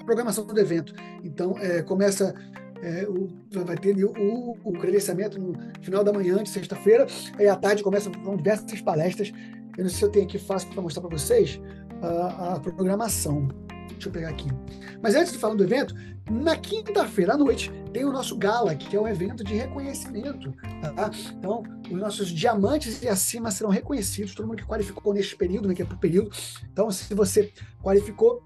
[0.00, 0.94] A programação do evento.
[1.22, 2.34] Então, é, começa
[2.82, 3.28] é, o,
[3.64, 7.06] vai ter o, o, credenciamento no final da manhã de sexta-feira,
[7.38, 9.32] aí à tarde começam com diversas palestras.
[9.76, 11.60] Eu não sei se eu tenho aqui fácil para mostrar para vocês
[12.02, 13.48] a, programação.
[13.94, 14.48] Deixa eu pegar aqui.
[15.02, 15.94] Mas antes de falar do evento,
[16.30, 20.54] na quinta-feira à noite tem o nosso gala, que é um evento de reconhecimento.
[20.94, 21.10] Tá?
[21.32, 25.74] Então, os nossos diamantes e acima serão reconhecidos, todo mundo que qualificou neste período, né,
[25.74, 26.30] que é por período.
[26.70, 28.42] Então, se você qualificou,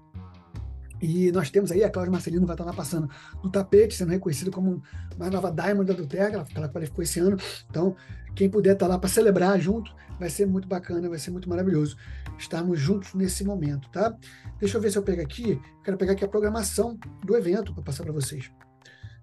[1.01, 3.09] e nós temos aí, a Cláudia Marcelino vai estar lá passando
[3.43, 4.81] no tapete, sendo reconhecido como
[5.17, 7.35] uma nova Diamond da Duterra, ela, ela qualificou esse ano.
[7.69, 7.93] Então,
[8.35, 11.97] quem puder estar lá para celebrar junto, vai ser muito bacana, vai ser muito maravilhoso
[12.37, 14.15] estarmos juntos nesse momento, tá?
[14.59, 17.83] Deixa eu ver se eu pego aqui, quero pegar aqui a programação do evento para
[17.83, 18.51] passar para vocês,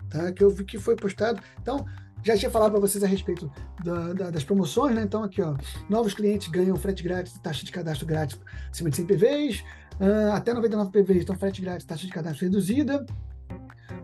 [0.09, 0.33] tá?
[0.33, 1.41] Que eu vi que foi postado.
[1.61, 1.85] Então,
[2.23, 3.51] já tinha falado para vocês a respeito
[3.83, 5.03] da, da, das promoções, né?
[5.03, 5.57] Então, aqui, ó,
[5.89, 8.39] novos clientes ganham frete grátis, taxa de cadastro grátis
[8.71, 9.65] acima de 100 PVs,
[10.01, 13.05] uh, até 99 PVs, então frete grátis, taxa de cadastro reduzida.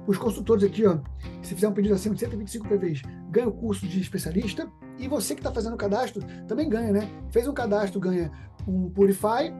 [0.07, 0.99] Os consultores aqui, ó,
[1.42, 4.71] se fizer um pedido acima de 125 PVs, ganha o curso de especialista.
[4.99, 7.11] E você que está fazendo o cadastro também ganha, né?
[7.31, 8.31] Fez um cadastro, ganha
[8.66, 9.53] um Purify.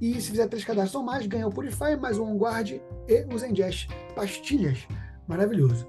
[0.00, 3.38] E se fizer três cadastros ou mais, ganha o Purify, mais um OnGuard e o
[3.38, 4.86] Zengest pastilhas.
[5.28, 5.86] Maravilhoso.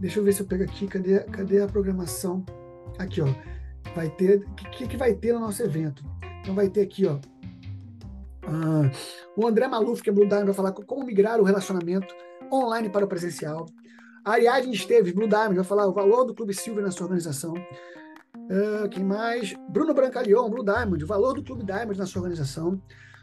[0.00, 0.86] Deixa eu ver se eu pego aqui.
[0.86, 2.44] Cadê, cadê a programação?
[2.98, 3.28] Aqui, ó.
[3.94, 4.38] Vai ter.
[4.38, 6.02] O que, que vai ter no nosso evento?
[6.40, 7.18] Então vai ter aqui, ó.
[8.42, 8.90] Ah,
[9.36, 12.14] o André Maluf, que é Blue Diamond, vai falar como migrar o relacionamento
[12.52, 13.66] online para o presencial.
[14.24, 17.54] Ariadne Esteves, Blue Diamond, vai falar o valor do Clube Silver na sua organização.
[17.54, 19.54] Uh, quem mais?
[19.68, 22.80] Bruno Brancalion, Blue Diamond, o valor do Clube Diamond na sua organização.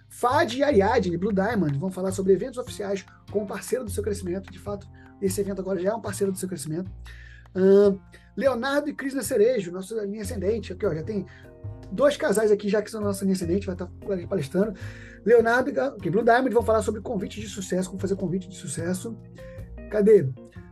[0.10, 4.02] Fad e Ariadne, Blue Diamond, vão falar sobre eventos oficiais com o parceiro do seu
[4.02, 4.52] crescimento.
[4.52, 4.88] De fato,
[5.22, 6.90] esse evento agora já é um parceiro do seu crescimento.
[7.56, 8.00] Uh,
[8.36, 10.74] Leonardo e Cris Cerejo, nossa linha ascendente.
[10.74, 11.26] Aqui, ó, já tem
[11.92, 13.90] dois casais aqui já que são nossa linha ascendente, vai estar
[14.28, 14.74] palestrando.
[15.26, 15.70] Leonardo
[16.04, 19.18] e Blue Diamond vão falar sobre convite de sucesso, como fazer convite de sucesso.
[19.90, 20.28] Cadê?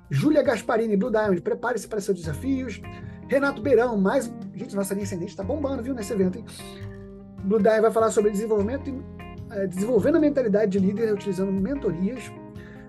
[0.10, 2.81] Júlia Gasparini, Blue Diamond, prepare-se para seus desafios.
[3.27, 4.31] Renato Beirão, mais.
[4.53, 6.45] Gente, nossa linha ascendente está bombando, viu, nesse evento, hein?
[7.43, 8.91] Blue Diamond vai falar sobre desenvolvimento,
[9.51, 12.31] é, desenvolvendo a mentalidade de líder utilizando mentorias.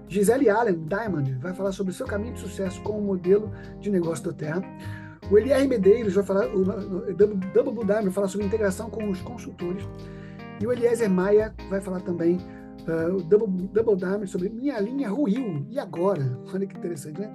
[0.09, 3.91] Gisele Allen, Diamond, vai falar sobre o seu caminho de sucesso com o modelo de
[3.91, 4.63] negócio da Terra.
[5.31, 9.21] O Eliar Medeiros vai falar, o Double Blue Diamond vai falar sobre integração com os
[9.21, 9.85] consultores.
[10.61, 12.39] E o Eliezer Maia vai falar também
[12.89, 15.67] uh, o Double, Double Diamond sobre minha linha ruiu.
[15.71, 16.39] E agora?
[16.53, 17.33] Olha que interessante, né?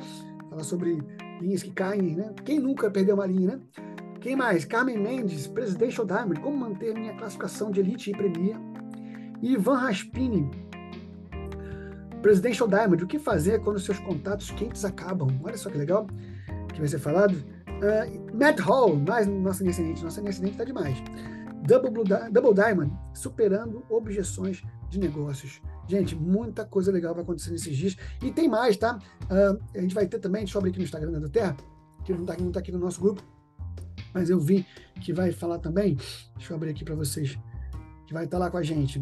[0.50, 1.02] Falar sobre
[1.40, 2.34] linhas que caem, né?
[2.44, 3.60] Quem nunca perdeu uma linha, né?
[4.20, 4.66] Quem mais?
[4.66, 8.56] Carmen Mendes, Presidential Diamond, como manter minha classificação de Elite e Premier.
[9.42, 10.50] Ivan Raspini,
[12.22, 15.28] Presidential Diamond, o que fazer quando seus contatos quentes acabam?
[15.44, 16.06] Olha só que legal
[16.72, 17.34] que vai ser falado.
[17.34, 21.02] Uh, Matt Hall, mais nossa incidente, nossa incidente está demais.
[21.66, 25.62] Double, Double Diamond, superando objeções de negócios.
[25.88, 27.98] Gente, muita coisa legal vai acontecer nesses dias.
[28.22, 29.00] E tem mais, tá?
[29.24, 31.56] Uh, a gente vai ter também, deixa eu abrir aqui no Instagram da Terra,
[32.04, 33.24] que não está tá aqui no nosso grupo,
[34.14, 34.66] mas eu vi
[35.02, 35.96] que vai falar também.
[36.36, 37.38] Deixa eu abrir aqui para vocês.
[38.06, 39.00] Que vai estar tá lá com a gente.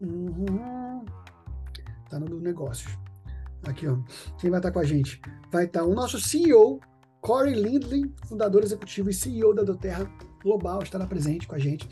[0.00, 1.04] Uhum.
[2.08, 2.96] Tá no negócios.
[3.66, 3.96] Aqui, ó.
[4.38, 5.20] Quem vai estar tá com a gente?
[5.50, 6.80] Vai estar tá o nosso CEO,
[7.26, 10.08] Corey Lindley, fundador executivo e CEO da Doterra
[10.44, 11.88] Global, estará presente com a gente,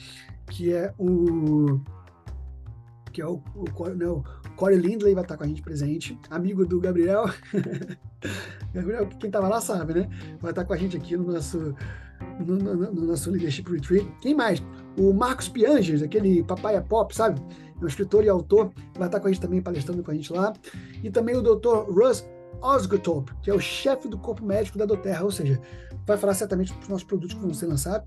[0.46, 1.80] que é o
[3.12, 6.64] que é o, o, não, né, Corey Lindley vai estar com a gente presente, amigo
[6.64, 7.24] do Gabriel.
[8.72, 10.08] Gabriel, quem estava lá sabe, né?
[10.40, 11.74] Vai estar com a gente aqui no nosso,
[12.38, 14.08] no, no, no nosso Leadership Retreat.
[14.20, 14.62] Quem mais?
[14.96, 17.40] O Marcos Pianges, aquele papai pop, sabe?
[17.80, 20.32] É um escritor e autor, vai estar com a gente também palestrando com a gente
[20.32, 20.52] lá.
[21.02, 21.90] E também o Dr.
[21.90, 22.24] Russ
[22.64, 25.60] Osgothorpe, que é o chefe do corpo médico da Doterra, ou seja,
[26.06, 28.06] vai falar certamente dos nossos produtos que vão ser lançados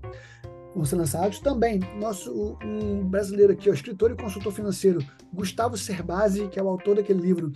[0.74, 1.40] vão ser lançados.
[1.40, 5.00] Também, nosso um brasileiro aqui, o escritor e consultor financeiro,
[5.32, 7.52] Gustavo Cerbasi, que é o autor daquele livro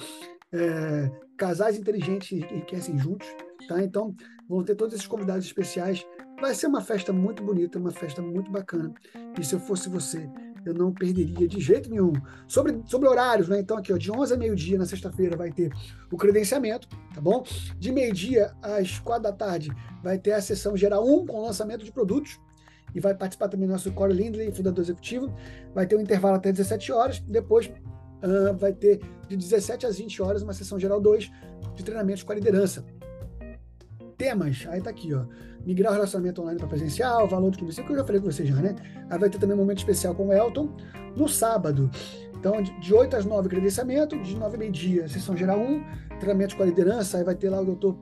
[0.52, 3.28] é, Casais Inteligentes Enriquecem Juntos.
[3.68, 3.82] Tá?
[3.82, 4.14] Então,
[4.48, 6.04] vão ter todos esses convidados especiais.
[6.40, 8.92] Vai ser uma festa muito bonita, uma festa muito bacana.
[9.38, 10.28] E se eu fosse você,
[10.64, 12.12] eu não perderia de jeito nenhum.
[12.46, 13.60] Sobre, sobre horários, né?
[13.60, 15.72] Então, aqui, ó, de 11 a meio-dia na sexta-feira vai ter
[16.10, 17.44] o credenciamento, tá bom?
[17.78, 19.70] De meio-dia às quatro da tarde
[20.02, 22.40] vai ter a sessão geral 1 com lançamento de produtos
[22.94, 25.34] e vai participar também nosso Corey Lindley, fundador executivo.
[25.74, 30.22] Vai ter um intervalo até 17 horas, depois uh, vai ter de 17 às 20
[30.22, 31.30] horas uma sessão geral 2
[31.74, 32.84] de treinamentos com a liderança.
[34.22, 35.24] Temas, aí tá aqui, ó.
[35.66, 38.48] Migrar o relacionamento online para presencial, valor de isso que eu já falei com vocês
[38.48, 38.76] já, né?
[39.10, 40.68] Aí vai ter também um momento especial com o Elton
[41.16, 41.90] no sábado.
[42.32, 46.62] Então, de 8 às 9, credenciamento, de 9 a meio-dia, sessão geral 1, treinamentos com
[46.62, 47.98] a liderança, aí vai ter lá o doutor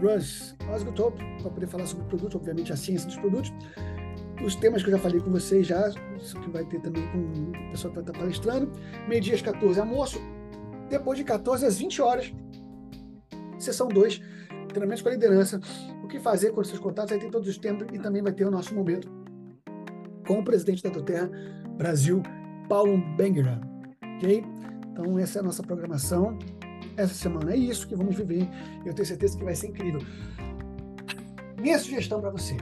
[0.00, 3.52] Russ Osgood para poder falar sobre o produto, obviamente a ciência dos produtos
[4.42, 7.18] os temas que eu já falei com vocês já, isso que vai ter também com
[7.18, 8.72] o pessoal que vai estar palestrando.
[9.06, 10.20] Meio-dia às 14, almoço.
[10.88, 12.32] Depois de 14 às 20 horas,
[13.58, 14.20] sessão 2,
[14.72, 15.60] treinamentos com a liderança.
[16.02, 18.32] O que fazer com os seus contatos, aí tem todos os tempos e também vai
[18.32, 19.10] ter o nosso momento
[20.26, 21.30] com o presidente da Doterra
[21.76, 22.22] Brasil,
[22.68, 23.60] Paulo Benguera.
[24.16, 24.44] Ok?
[24.90, 26.38] Então, essa é a nossa programação.
[26.96, 28.48] Essa semana é isso que vamos viver.
[28.84, 30.00] Eu tenho certeza que vai ser incrível.
[31.58, 32.56] Minha sugestão para você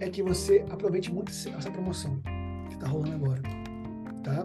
[0.00, 2.20] é que você aproveite muito essa promoção
[2.68, 3.42] que está rolando agora,
[4.24, 4.44] tá?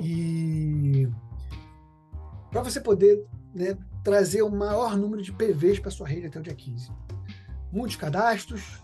[0.00, 1.08] E
[2.50, 6.42] para você poder né, trazer o maior número de PVs para sua rede até o
[6.42, 6.90] dia 15.
[7.70, 8.82] Muitos cadastros,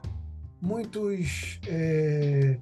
[0.60, 2.58] muitos é,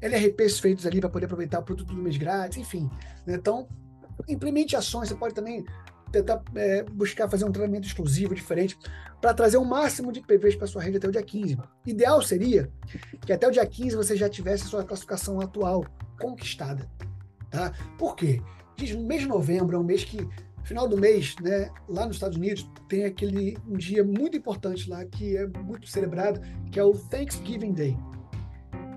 [0.00, 2.90] LRPs feitos ali para poder aproveitar o produto do mês grátis, enfim.
[3.26, 3.34] Né?
[3.34, 3.68] Então,
[4.28, 5.64] implemente ações, você pode também
[6.10, 8.78] tentar é, buscar fazer um treinamento exclusivo, diferente,
[9.20, 11.58] para trazer o máximo de PVs para sua rede até o dia 15.
[11.86, 12.70] Ideal seria
[13.20, 15.84] que até o dia 15 você já tivesse sua classificação atual
[16.18, 16.88] conquistada.
[17.50, 17.72] Tá?
[17.98, 18.40] Por quê?
[18.76, 20.26] Diz, mês de novembro é um mês que,
[20.64, 25.04] final do mês, né, lá nos Estados Unidos, tem aquele um dia muito importante lá,
[25.04, 26.40] que é muito celebrado,
[26.70, 27.96] que é o Thanksgiving Day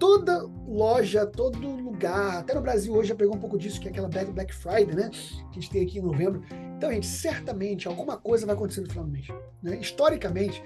[0.01, 3.91] toda loja, todo lugar, até no Brasil hoje já pegou um pouco disso, que é
[3.91, 5.11] aquela Black Friday, né?
[5.51, 6.41] Que a gente tem aqui em novembro.
[6.75, 9.27] Então, gente, certamente alguma coisa vai acontecer no final do mês.
[9.61, 9.77] Né?
[9.77, 10.63] Historicamente,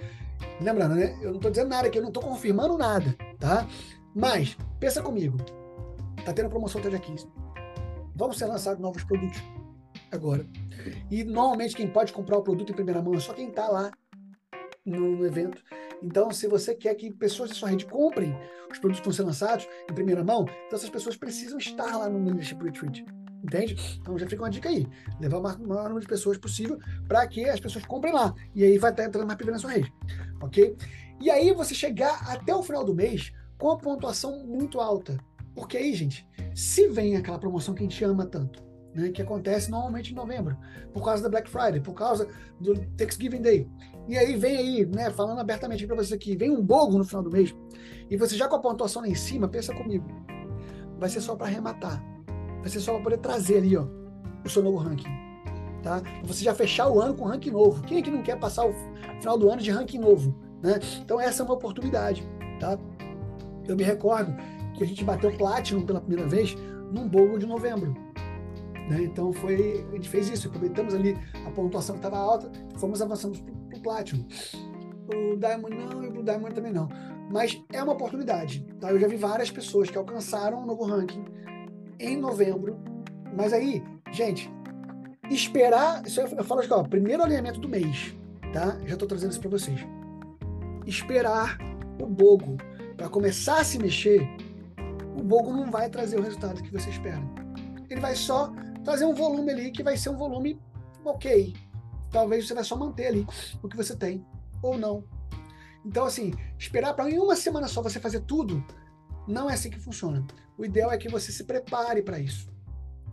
[0.61, 1.19] lembrando, né?
[1.21, 3.67] Eu não estou dizendo nada aqui, eu não estou confirmando nada, tá?
[4.15, 5.37] Mas, pensa comigo.
[6.23, 7.27] Tá tendo promoção até dia 15.
[8.15, 9.43] Vamos ser lançados novos produtos
[10.15, 10.45] agora.
[11.09, 13.91] E normalmente quem pode comprar o produto em primeira mão é só quem está lá
[14.85, 15.61] no, evento.
[16.01, 18.35] Então, se você quer que pessoas da sua rede comprem
[18.71, 22.09] os produtos que vão ser lançados em primeira mão, então essas pessoas precisam estar lá
[22.09, 23.05] no Leadership Retreat.
[23.43, 23.75] Entende?
[24.01, 24.87] Então já fica uma dica aí.
[25.19, 28.33] Levar o maior número de pessoas possível para que as pessoas comprem lá.
[28.55, 29.93] E aí vai estar entrando mais PV na sua rede.
[30.41, 30.75] Ok?
[31.21, 35.17] E aí você chegar até o final do mês com a pontuação muito alta.
[35.53, 38.64] Porque aí, gente, se vem aquela promoção que a gente ama tanto,
[38.95, 40.57] né, que acontece normalmente em novembro,
[40.93, 42.27] por causa da Black Friday, por causa
[42.59, 43.69] do Thanksgiving Day.
[44.07, 47.21] E aí vem aí, né, falando abertamente para você aqui, vem um bogo no final
[47.21, 47.55] do mês,
[48.09, 50.05] e você já com a pontuação lá em cima, pensa comigo,
[50.97, 52.03] vai ser só para arrematar,
[52.61, 53.85] vai ser só para poder trazer ali, ó,
[54.45, 55.09] o seu novo ranking,
[55.81, 56.01] tá?
[56.23, 57.83] Você já fechar o ano com ranking novo.
[57.83, 58.73] Quem é que não quer passar o
[59.19, 60.79] final do ano de ranking novo, né?
[61.01, 62.27] Então essa é uma oportunidade,
[62.59, 62.77] tá?
[63.67, 64.35] Eu me recordo
[64.75, 66.55] que a gente bateu Platinum pela primeira vez
[66.91, 68.04] num bogo de novembro.
[68.89, 69.03] Né?
[69.03, 73.39] Então foi, a gente fez isso, aproveitamos ali a pontuação que estava alta, fomos avançando
[73.41, 74.25] para o Platinum.
[75.33, 76.87] o Diamond não e o Diamond também não.
[77.31, 78.65] Mas é uma oportunidade.
[78.79, 78.91] Tá?
[78.91, 81.25] Eu já vi várias pessoas que alcançaram um novo ranking
[81.99, 82.77] em novembro.
[83.35, 84.49] Mas aí, gente,
[85.29, 86.05] esperar.
[86.05, 88.15] Isso eu falo aqui, ó, primeiro alinhamento do mês.
[88.53, 88.77] Tá?
[88.85, 89.79] Já estou trazendo isso para vocês.
[90.85, 91.57] Esperar
[91.99, 92.57] o Bogo
[92.95, 94.27] para começar a se mexer,
[95.17, 97.21] o Bogo não vai trazer o resultado que você espera.
[97.89, 98.53] Ele vai só
[98.85, 100.61] trazer um volume ali que vai ser um volume
[101.03, 101.53] ok.
[102.11, 103.27] Talvez você vai só manter ali
[103.61, 104.25] o que você tem,
[104.61, 105.03] ou não.
[105.83, 108.63] Então, assim, esperar para em uma semana só você fazer tudo,
[109.27, 110.25] não é assim que funciona.
[110.57, 112.49] O ideal é que você se prepare para isso.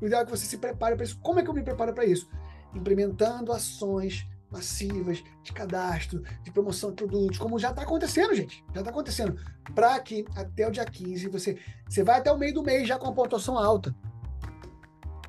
[0.01, 1.19] O ideal é que você se prepare para isso.
[1.21, 2.29] Como é que eu me preparo para isso?
[2.75, 8.63] Implementando ações massivas de cadastro, de promoção de produtos, como já está acontecendo, gente.
[8.75, 9.37] Já está acontecendo.
[9.75, 11.59] Para que até o dia 15 você,
[11.89, 13.95] você vai até o meio do mês já com a pontuação alta.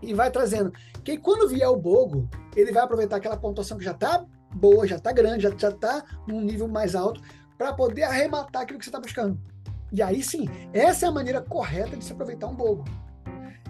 [0.03, 0.71] E vai trazendo.
[1.03, 4.97] Que quando vier o Bogo, ele vai aproveitar aquela pontuação que já está boa, já
[4.97, 7.21] está grande, já está num nível mais alto,
[7.57, 9.39] para poder arrematar aquilo que você está buscando.
[9.91, 12.85] E aí sim, essa é a maneira correta de se aproveitar um Bogo.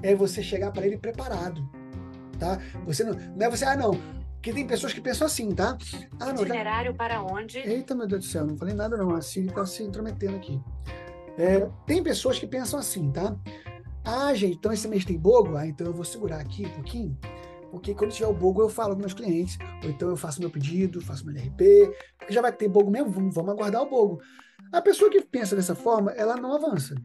[0.02, 1.62] É você chegar para ele preparado.
[2.40, 2.60] Tá?
[2.86, 3.98] Você não, não é você, ah, não,
[4.44, 5.78] porque tem pessoas que pensam assim, tá?
[6.20, 6.98] Ah, não, Itinerário já...
[6.98, 7.60] para onde?
[7.60, 9.16] Eita, meu Deus do céu, não falei nada não.
[9.16, 10.62] A Siri tá se intrometendo aqui.
[11.38, 13.38] É, tem pessoas que pensam assim, tá?
[14.04, 15.56] Ah, gente, então esse mês tem bogo?
[15.56, 17.18] Ah, então eu vou segurar aqui um pouquinho.
[17.72, 19.58] Porque quando tiver o bogo, eu falo com meus clientes.
[19.84, 21.92] Ou então eu faço meu pedido, faço meu NRP.
[22.18, 24.22] Porque já vai ter bogo mesmo, vamos, vamos aguardar o bogo.
[24.72, 26.96] A pessoa que pensa dessa forma, ela não avança.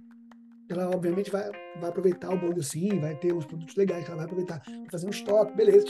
[0.68, 4.18] Ela, obviamente, vai, vai aproveitar o bogo sim, vai ter uns produtos legais que ela
[4.18, 5.86] vai aproveitar, vai fazer um estoque, beleza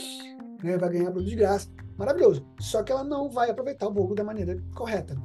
[0.63, 1.69] né, vai ganhar produto de graça.
[1.97, 2.45] Maravilhoso.
[2.59, 5.15] Só que ela não vai aproveitar o Bogo da maneira correta.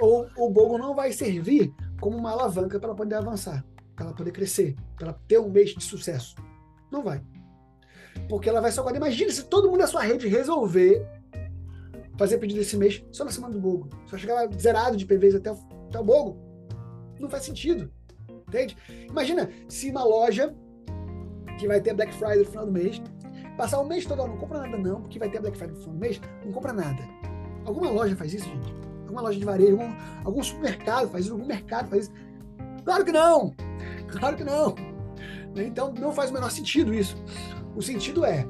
[0.00, 3.64] Ou o Bogo não vai servir como uma alavanca para poder avançar,
[3.94, 6.34] para ela poder crescer, para ela ter um mês de sucesso.
[6.90, 7.22] Não vai.
[8.28, 9.00] Porque ela vai só guardar.
[9.00, 11.06] Imagina se todo mundo da sua rede resolver
[12.16, 13.88] fazer pedido esse mês só na semana do Bogo.
[14.06, 16.38] Só chegar zerado de PVs até o, até o Bogo.
[17.18, 17.90] Não faz sentido.
[18.48, 18.76] Entende?
[19.08, 20.54] Imagina se uma loja
[21.58, 23.02] que vai ter Black Friday no final do mês
[23.56, 25.94] Passar o mês todo, não compra nada não, porque vai ter Black Friday no final
[25.94, 27.02] do mês, não compra nada.
[27.64, 28.74] Alguma loja faz isso, gente?
[29.02, 32.12] Alguma loja de varejo, algum, algum supermercado faz isso, algum mercado faz isso?
[32.84, 33.54] Claro que não!
[34.18, 34.74] Claro que não!
[35.56, 37.16] Então não faz o menor sentido isso.
[37.76, 38.46] O sentido é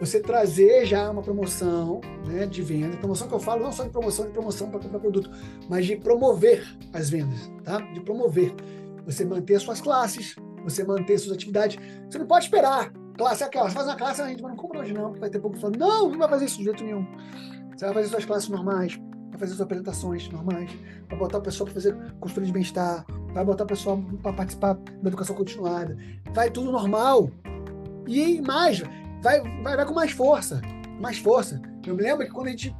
[0.00, 3.90] você trazer já uma promoção né, de venda, promoção que eu falo não só de
[3.90, 5.30] promoção de promoção para comprar produto,
[5.68, 7.78] mas de promover as vendas, tá?
[7.78, 8.54] De promover.
[9.06, 11.78] Você manter as suas classes, você manter suas atividades.
[12.10, 14.92] Você não pode esperar Classe aquela, você faz uma classe, a gente não compra hoje
[14.92, 17.06] não, porque vai ter pouco falando, não, não vai fazer isso de jeito nenhum.
[17.76, 20.70] Você vai fazer suas classes normais, vai fazer suas apresentações normais,
[21.08, 24.74] vai botar o pessoal para fazer consultoria de bem-estar, vai botar o pessoal para participar
[24.74, 25.98] da educação continuada,
[26.32, 27.30] vai tudo normal.
[28.06, 28.78] E mais,
[29.20, 30.62] vai, vai, vai com mais força,
[31.00, 31.60] mais força.
[31.84, 32.74] Eu me lembro que quando a gente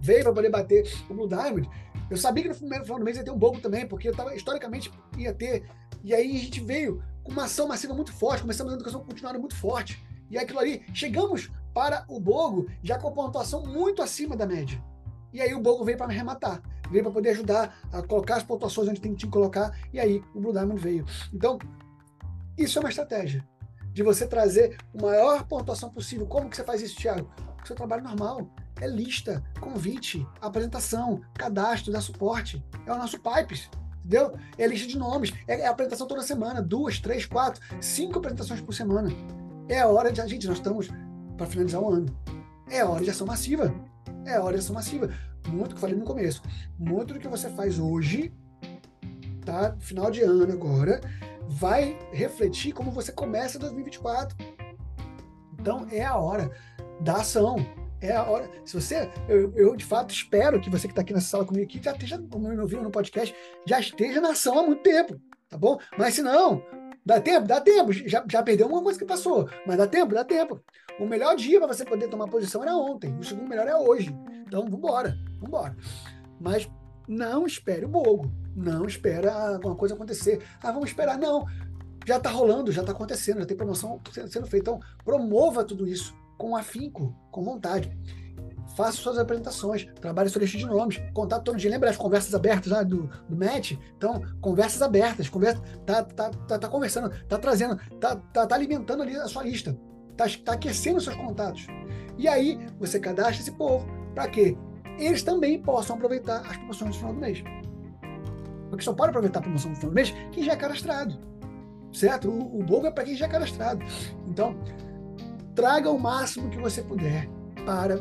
[0.00, 1.68] veio para poder bater o Blue Diamond,
[2.10, 4.34] eu sabia que no final do mês ia ter um bobo também, porque eu tava,
[4.34, 5.64] historicamente ia ter.
[6.04, 9.38] E aí a gente veio com uma ação massiva muito forte, começamos a educação continuada
[9.38, 10.04] muito forte.
[10.30, 14.82] E aquilo ali, chegamos para o Bogo já com a pontuação muito acima da média.
[15.32, 18.42] E aí o Bogo veio para me arrematar, veio para poder ajudar a colocar as
[18.42, 21.04] pontuações onde tem que colocar, e aí o Blue Diamond veio.
[21.32, 21.58] Então,
[22.56, 23.46] isso é uma estratégia
[23.92, 26.26] de você trazer a maior pontuação possível.
[26.26, 27.30] Como que você faz isso, Thiago?
[27.62, 28.48] O seu trabalho normal
[28.80, 32.64] é lista, convite, apresentação, cadastro, dar suporte.
[32.86, 33.68] É o nosso Pipes.
[33.98, 34.32] Entendeu?
[34.56, 38.72] É lista de nomes, é, é apresentação toda semana, duas, três, quatro, cinco apresentações por
[38.72, 39.10] semana.
[39.68, 40.26] É a hora de.
[40.26, 40.88] Gente, nós estamos
[41.36, 42.06] para finalizar o ano.
[42.70, 43.74] É hora de ação massiva.
[44.24, 45.10] É hora de ação massiva.
[45.48, 46.42] Muito que eu falei no começo.
[46.78, 48.32] Muito do que você faz hoje,
[49.44, 49.76] tá?
[49.80, 51.00] Final de ano agora,
[51.48, 54.36] vai refletir como você começa 2024.
[55.58, 56.50] Então é a hora
[57.00, 57.56] da ação
[58.00, 58.48] é a hora.
[58.64, 61.64] Se você, eu, eu, de fato espero que você que está aqui nessa sala comigo
[61.64, 63.34] aqui já esteja, me ouviu no podcast,
[63.66, 65.78] já esteja na ação há muito tempo, tá bom?
[65.96, 66.62] Mas se não,
[67.04, 67.92] dá tempo, dá tempo.
[67.92, 70.62] Já, já perdeu uma coisa que passou, mas dá tempo, dá tempo.
[71.00, 74.14] O melhor dia para você poder tomar posição era ontem, o segundo melhor é hoje.
[74.48, 75.76] Então, vambora, vambora.
[76.40, 76.68] Mas
[77.06, 80.42] não espere o bogo, não espera alguma coisa acontecer.
[80.62, 81.46] Ah, vamos esperar, não.
[82.06, 84.70] Já está rolando, já está acontecendo, já tem promoção sendo feita.
[84.70, 87.94] Então, promova tudo isso com afinco, com vontade.
[88.76, 91.70] Faça suas apresentações, trabalhe sua lista de nomes, contato todo dia.
[91.70, 93.72] Lembra as conversas abertas lá do, do Matt?
[93.96, 99.02] Então, conversas abertas, conversa, tá, tá, tá, tá conversando, tá trazendo, tá, tá, tá alimentando
[99.02, 99.76] ali a sua lista,
[100.16, 101.66] tá, tá aquecendo seus contatos.
[102.16, 104.56] E aí, você cadastra esse povo para quê?
[104.98, 107.44] Eles também possam aproveitar as promoções no final do mês.
[108.68, 111.16] Porque só pode aproveitar a promoção no final do mês quem já é cadastrado.
[111.92, 112.28] Certo?
[112.28, 113.84] O, o Bogo é para quem já é cadastrado.
[114.26, 114.56] Então,
[115.54, 117.28] traga o máximo que você puder
[117.64, 117.96] para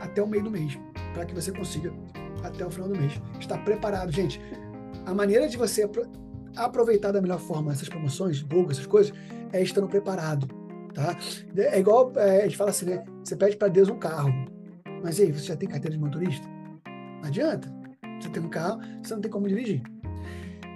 [0.00, 0.78] até o meio do mês,
[1.12, 1.92] para que você consiga
[2.44, 3.20] até o final do mês.
[3.40, 4.40] Está preparado, gente.
[5.06, 5.90] A maneira de você
[6.54, 9.12] aproveitar da melhor forma essas promoções, Google, essas coisas,
[9.52, 10.46] é estando preparado,
[10.94, 11.16] tá?
[11.56, 13.04] É igual é, a gente fala assim, né?
[13.24, 14.32] Você pede para Deus um carro,
[15.02, 16.46] mas aí, você já tem carteira de motorista?
[17.20, 17.72] Não adianta.
[18.20, 19.82] Você tem um carro, você não tem como dirigir.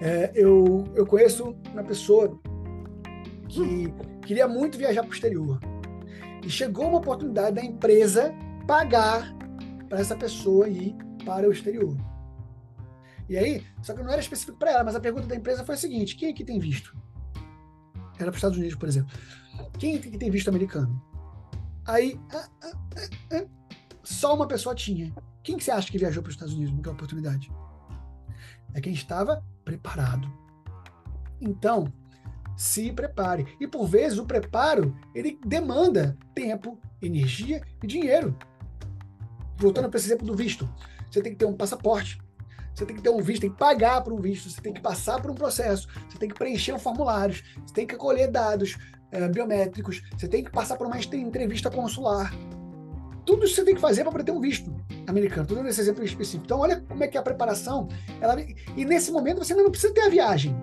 [0.00, 2.40] É, eu, eu conheço uma pessoa
[3.48, 3.92] que
[4.24, 5.60] queria muito viajar para o exterior.
[6.44, 8.34] E chegou uma oportunidade da empresa
[8.66, 9.32] pagar
[9.88, 11.96] para essa pessoa ir para o exterior.
[13.28, 15.74] E aí, só que não era específico para ela, mas a pergunta da empresa foi
[15.74, 16.96] a seguinte: quem aqui tem visto?
[18.16, 19.12] Era para os Estados Unidos, por exemplo.
[19.78, 21.00] Quem aqui tem visto americano?
[21.86, 23.61] Aí, ah, ah, ah, ah
[24.02, 25.12] só uma pessoa tinha.
[25.42, 27.50] Quem que você acha que viajou para os Estados Unidos naquela oportunidade?
[28.74, 30.30] É quem estava preparado.
[31.40, 31.92] Então,
[32.56, 33.56] se prepare.
[33.60, 38.36] E por vezes o preparo ele demanda tempo, energia e dinheiro.
[39.56, 40.68] Voltando para esse exemplo do visto,
[41.10, 42.20] você tem que ter um passaporte,
[42.74, 44.80] você tem que ter um visto, tem que pagar por um visto, você tem que
[44.80, 48.76] passar por um processo, você tem que preencher formulários, você tem que colher dados
[49.10, 52.32] é, biométricos, você tem que passar por uma entrevista consular.
[53.24, 54.74] Tudo isso você tem que fazer para ter um visto
[55.06, 55.42] americano.
[55.42, 56.44] Estou dando esse exemplo específico.
[56.44, 57.88] Então, olha como é que é a preparação.
[58.20, 58.36] Ela...
[58.76, 60.56] E nesse momento você não precisa ter a viagem.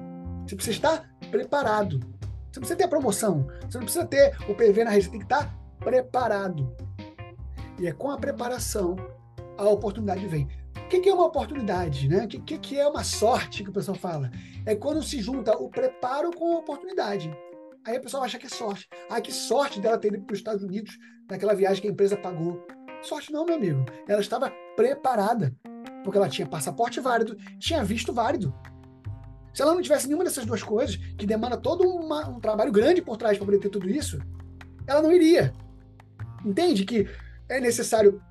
[0.46, 2.00] Você precisa estar preparado.
[2.00, 3.48] Você não precisa ter a promoção.
[3.70, 5.06] Você não precisa ter o PV na rede.
[5.06, 6.76] Você tem que estar preparado.
[7.80, 8.96] E é com a preparação
[9.58, 10.48] a oportunidade vem.
[10.76, 12.08] O que é uma oportunidade?
[12.08, 12.26] Né?
[12.26, 14.32] O que é uma sorte que o pessoal fala?
[14.66, 17.32] É quando se junta o preparo com a oportunidade.
[17.86, 18.88] Aí a pessoa acha que é sorte.
[19.10, 20.98] Ah, que sorte dela ter ido para os Estados Unidos
[21.30, 22.66] naquela viagem que a empresa pagou.
[23.02, 23.86] Sorte não, meu amigo.
[24.08, 25.56] Ela estava preparada,
[26.04, 28.54] porque ela tinha passaporte válido, tinha visto válido.
[29.54, 33.02] Se ela não tivesse nenhuma dessas duas coisas, que demanda todo uma, um trabalho grande
[33.02, 34.20] por trás para poder ter tudo isso,
[34.86, 35.54] ela não iria.
[36.46, 37.08] Entende que
[37.48, 38.22] é necessário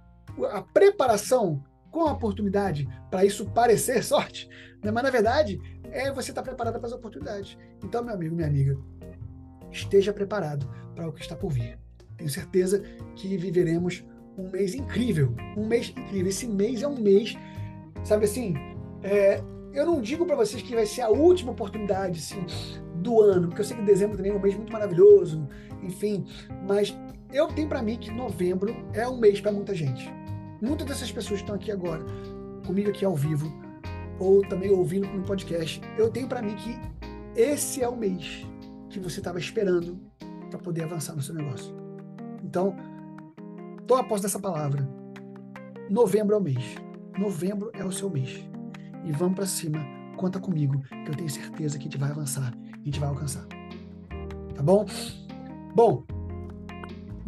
[0.50, 4.48] a preparação com a oportunidade para isso parecer sorte,
[4.82, 7.56] mas na verdade é você estar tá preparado para as oportunidades.
[7.82, 8.78] Então, meu amigo, minha amiga,
[9.70, 11.78] esteja preparado para o que está por vir.
[12.16, 12.82] Tenho certeza
[13.14, 14.04] que viveremos
[14.36, 16.28] um mês incrível, um mês incrível.
[16.28, 17.36] Esse mês é um mês,
[18.04, 18.54] sabe assim,
[19.02, 22.44] é, eu não digo para vocês que vai ser a última oportunidade assim,
[22.96, 25.46] do ano, porque eu sei que dezembro também é um mês muito maravilhoso,
[25.82, 26.26] enfim,
[26.66, 26.96] mas
[27.32, 30.10] eu tenho para mim que novembro é um mês para muita gente.
[30.60, 32.04] Muitas dessas pessoas que estão aqui agora,
[32.66, 33.52] comigo aqui ao vivo,
[34.18, 36.76] ou também ouvindo no podcast, eu tenho para mim que
[37.40, 38.44] esse é o mês
[38.88, 39.98] que você estava esperando
[40.50, 41.74] para poder avançar no seu negócio.
[42.42, 42.74] Então,
[43.86, 44.88] toma posse dessa palavra.
[45.90, 46.76] Novembro é o mês.
[47.18, 48.44] Novembro é o seu mês.
[49.04, 49.78] E vamos para cima.
[50.16, 52.52] Conta comigo, que eu tenho certeza que a gente vai avançar.
[52.72, 53.46] A gente vai alcançar.
[54.54, 54.86] Tá bom?
[55.74, 56.04] Bom,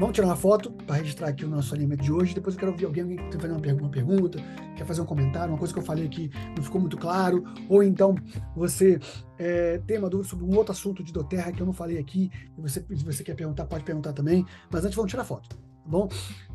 [0.01, 2.35] Vamos tirar uma foto para registrar aqui o nosso alinhamento de hoje.
[2.35, 4.39] Depois eu quero ouvir alguém, alguém que quer fazer uma, uma pergunta,
[4.75, 7.83] quer fazer um comentário, uma coisa que eu falei aqui não ficou muito claro, ou
[7.83, 8.15] então
[8.57, 8.99] você
[9.39, 12.31] é, tem uma dúvida sobre um outro assunto de Doterra que eu não falei aqui,
[12.57, 14.47] e você, se você quer perguntar, pode perguntar também.
[14.71, 16.09] Mas antes vamos tirar foto, tá bom?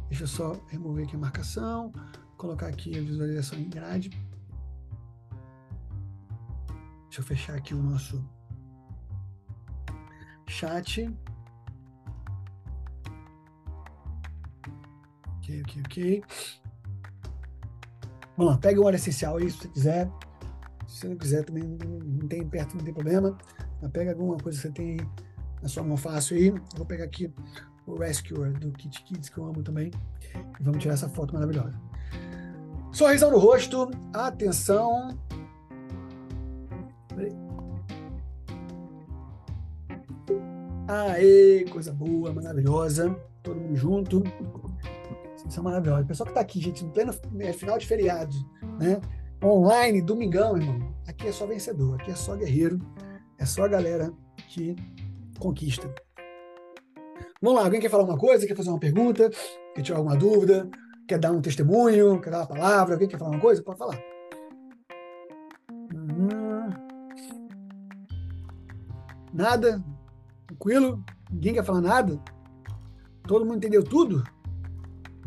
[0.09, 1.93] Deixa eu só remover aqui a marcação,
[2.37, 4.09] colocar aqui a visualização em grade.
[7.03, 8.27] Deixa eu fechar aqui o nosso
[10.47, 11.07] chat.
[15.45, 16.23] Ok, ok, ok.
[18.35, 20.11] Vamos lá, pega um óleo essencial aí se você quiser.
[20.87, 23.37] Se não quiser, também não tem perto, não tem problema.
[23.79, 25.07] Mas pega alguma coisa que você tem aí
[25.61, 26.47] na sua mão fácil aí.
[26.47, 27.31] Eu vou pegar aqui
[27.85, 29.91] o Rescuer do Kit Kids, que eu amo também.
[30.59, 31.79] E vamos tirar essa foto maravilhosa.
[32.91, 35.15] Sorrisão no rosto, atenção.
[40.87, 43.15] Aê, coisa boa, maravilhosa.
[43.43, 44.23] Todo mundo junto.
[45.55, 46.01] Isso é maravilhoso.
[46.01, 48.35] O pessoal que está aqui, gente, no pleno é, final de feriado,
[48.77, 48.99] né?
[49.41, 50.93] Online, domingão, irmão.
[51.07, 52.77] Aqui é só vencedor, aqui é só guerreiro,
[53.39, 54.11] é só a galera
[54.49, 54.75] que
[55.39, 55.89] conquista.
[57.41, 58.45] Vamos lá, alguém quer falar uma coisa?
[58.45, 59.29] Quer fazer uma pergunta?
[59.73, 60.69] Quer tirar alguma dúvida?
[61.07, 62.19] Quer dar um testemunho?
[62.19, 62.95] Quer dar uma palavra?
[62.95, 63.63] Alguém quer falar uma coisa?
[63.63, 63.97] Pode falar.
[65.93, 66.69] Uhum.
[69.33, 69.81] Nada?
[70.47, 71.01] Tranquilo?
[71.31, 72.21] Ninguém quer falar nada?
[73.25, 74.21] Todo mundo entendeu tudo?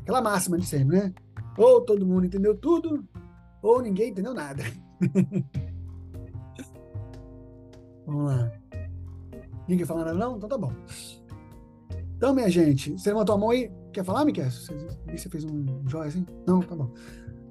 [0.09, 1.13] Aquela máxima de sempre, né?
[1.59, 3.05] Ou todo mundo entendeu tudo,
[3.61, 4.63] ou ninguém entendeu nada.
[8.07, 8.51] Vamos lá.
[9.69, 10.39] Ninguém falando nada, não?
[10.39, 10.73] Então tá bom.
[12.17, 13.71] Então, minha gente, você levantou a mão aí?
[13.93, 14.51] Quer falar, Miquel?
[14.51, 14.75] Você,
[15.15, 16.25] você fez um joia assim?
[16.47, 16.61] Não?
[16.61, 16.91] Tá bom.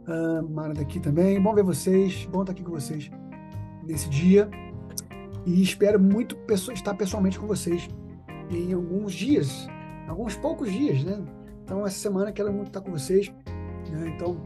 [0.07, 1.39] Uh, Mara daqui também.
[1.39, 2.25] Bom ver vocês.
[2.25, 3.11] Bom estar aqui com vocês
[3.83, 4.49] nesse dia.
[5.45, 6.35] E espero muito
[6.73, 7.87] estar pessoalmente com vocês
[8.49, 9.67] em alguns dias,
[10.07, 11.23] alguns poucos dias, né?
[11.67, 13.29] Então, essa semana quero muito estar com vocês.
[13.91, 14.13] Né?
[14.15, 14.37] Então,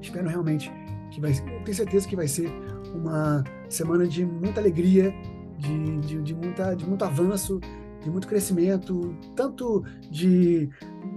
[0.00, 0.72] espero realmente
[1.10, 2.48] que vai tenho certeza que vai ser
[2.94, 5.12] uma semana de muita alegria,
[5.58, 7.58] de, de, de, muita, de muito avanço,
[8.00, 10.70] de muito crescimento, tanto de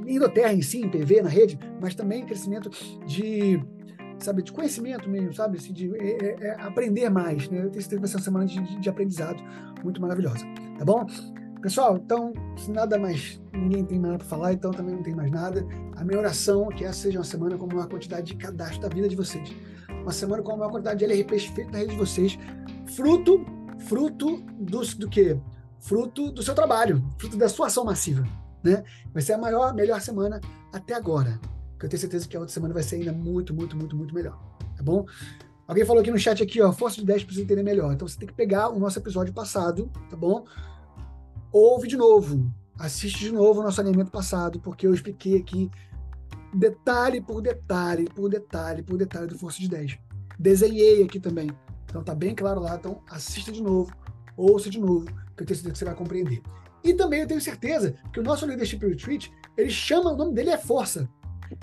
[0.08, 2.72] endoterra em si, em PV, na rede, mas também crescimento
[3.06, 3.64] de,
[4.18, 7.60] sabe, de conhecimento mesmo, sabe, assim, de é, é, é aprender mais, né?
[7.60, 9.44] Eu tenho certeza que vai ser uma semana de, de aprendizado
[9.84, 10.44] muito maravilhosa,
[10.80, 11.06] tá bom?
[11.64, 15.32] Pessoal, então, se nada mais, ninguém tem nada para falar, então também não tem mais
[15.32, 15.66] nada.
[15.96, 18.82] A minha oração é que essa seja uma semana com a maior quantidade de cadastro
[18.82, 19.50] da vida de vocês.
[19.90, 22.38] Uma semana com a maior quantidade de LRPs feitos na rede de vocês.
[22.94, 23.46] Fruto,
[23.88, 25.40] fruto do, do quê?
[25.80, 28.28] Fruto do seu trabalho, fruto da sua ação massiva.
[28.62, 28.84] Né?
[29.14, 30.42] Vai ser a maior, melhor semana
[30.74, 31.40] até agora.
[31.80, 34.14] Que eu tenho certeza que a outra semana vai ser ainda muito, muito, muito, muito
[34.14, 34.38] melhor.
[34.76, 35.06] Tá bom?
[35.66, 37.94] Alguém falou aqui no chat aqui, ó, força de 10 para você entender melhor.
[37.94, 40.44] Então você tem que pegar o nosso episódio passado, tá bom?
[41.54, 45.70] Ouve de novo, assiste de novo o nosso alinhamento passado, porque eu expliquei aqui
[46.54, 50.00] detalhe por detalhe, por detalhe, por detalhe do Força de 10.
[50.40, 51.52] Desenhei aqui também.
[51.86, 52.76] Então tá bem claro lá.
[52.76, 53.96] Então assista de novo,
[54.36, 56.42] ouça de novo, que eu tenho certeza que você vai compreender.
[56.84, 60.50] E também eu tenho certeza que o nosso Leadership Retreat, ele chama, o nome dele
[60.50, 61.08] é Força.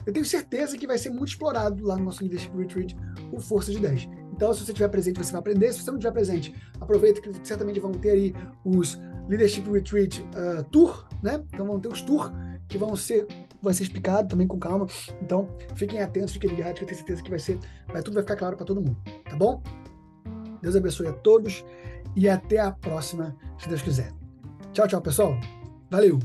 [0.06, 2.96] Eu tenho certeza que vai ser muito explorado lá no nosso Leadership Retreat,
[3.32, 4.08] o Força de 10.
[4.40, 5.70] Então, se você estiver presente, você vai aprender.
[5.70, 8.34] Se você não estiver presente, aproveita que certamente vão ter aí
[8.64, 11.44] os Leadership Retreat uh, Tour, né?
[11.52, 12.32] Então vão ter os tours
[12.66, 13.26] que vão ser
[13.60, 14.86] vai ser explicado também com calma.
[15.20, 17.58] Então, fiquem atentos, fiquem ligados, que eu tenho certeza que vai ser,
[17.92, 18.96] vai tudo vai ficar claro para todo mundo,
[19.28, 19.62] tá bom?
[20.62, 21.62] Deus abençoe a todos
[22.16, 24.10] e até a próxima, se Deus quiser.
[24.72, 25.38] Tchau, tchau, pessoal.
[25.90, 26.18] Valeu.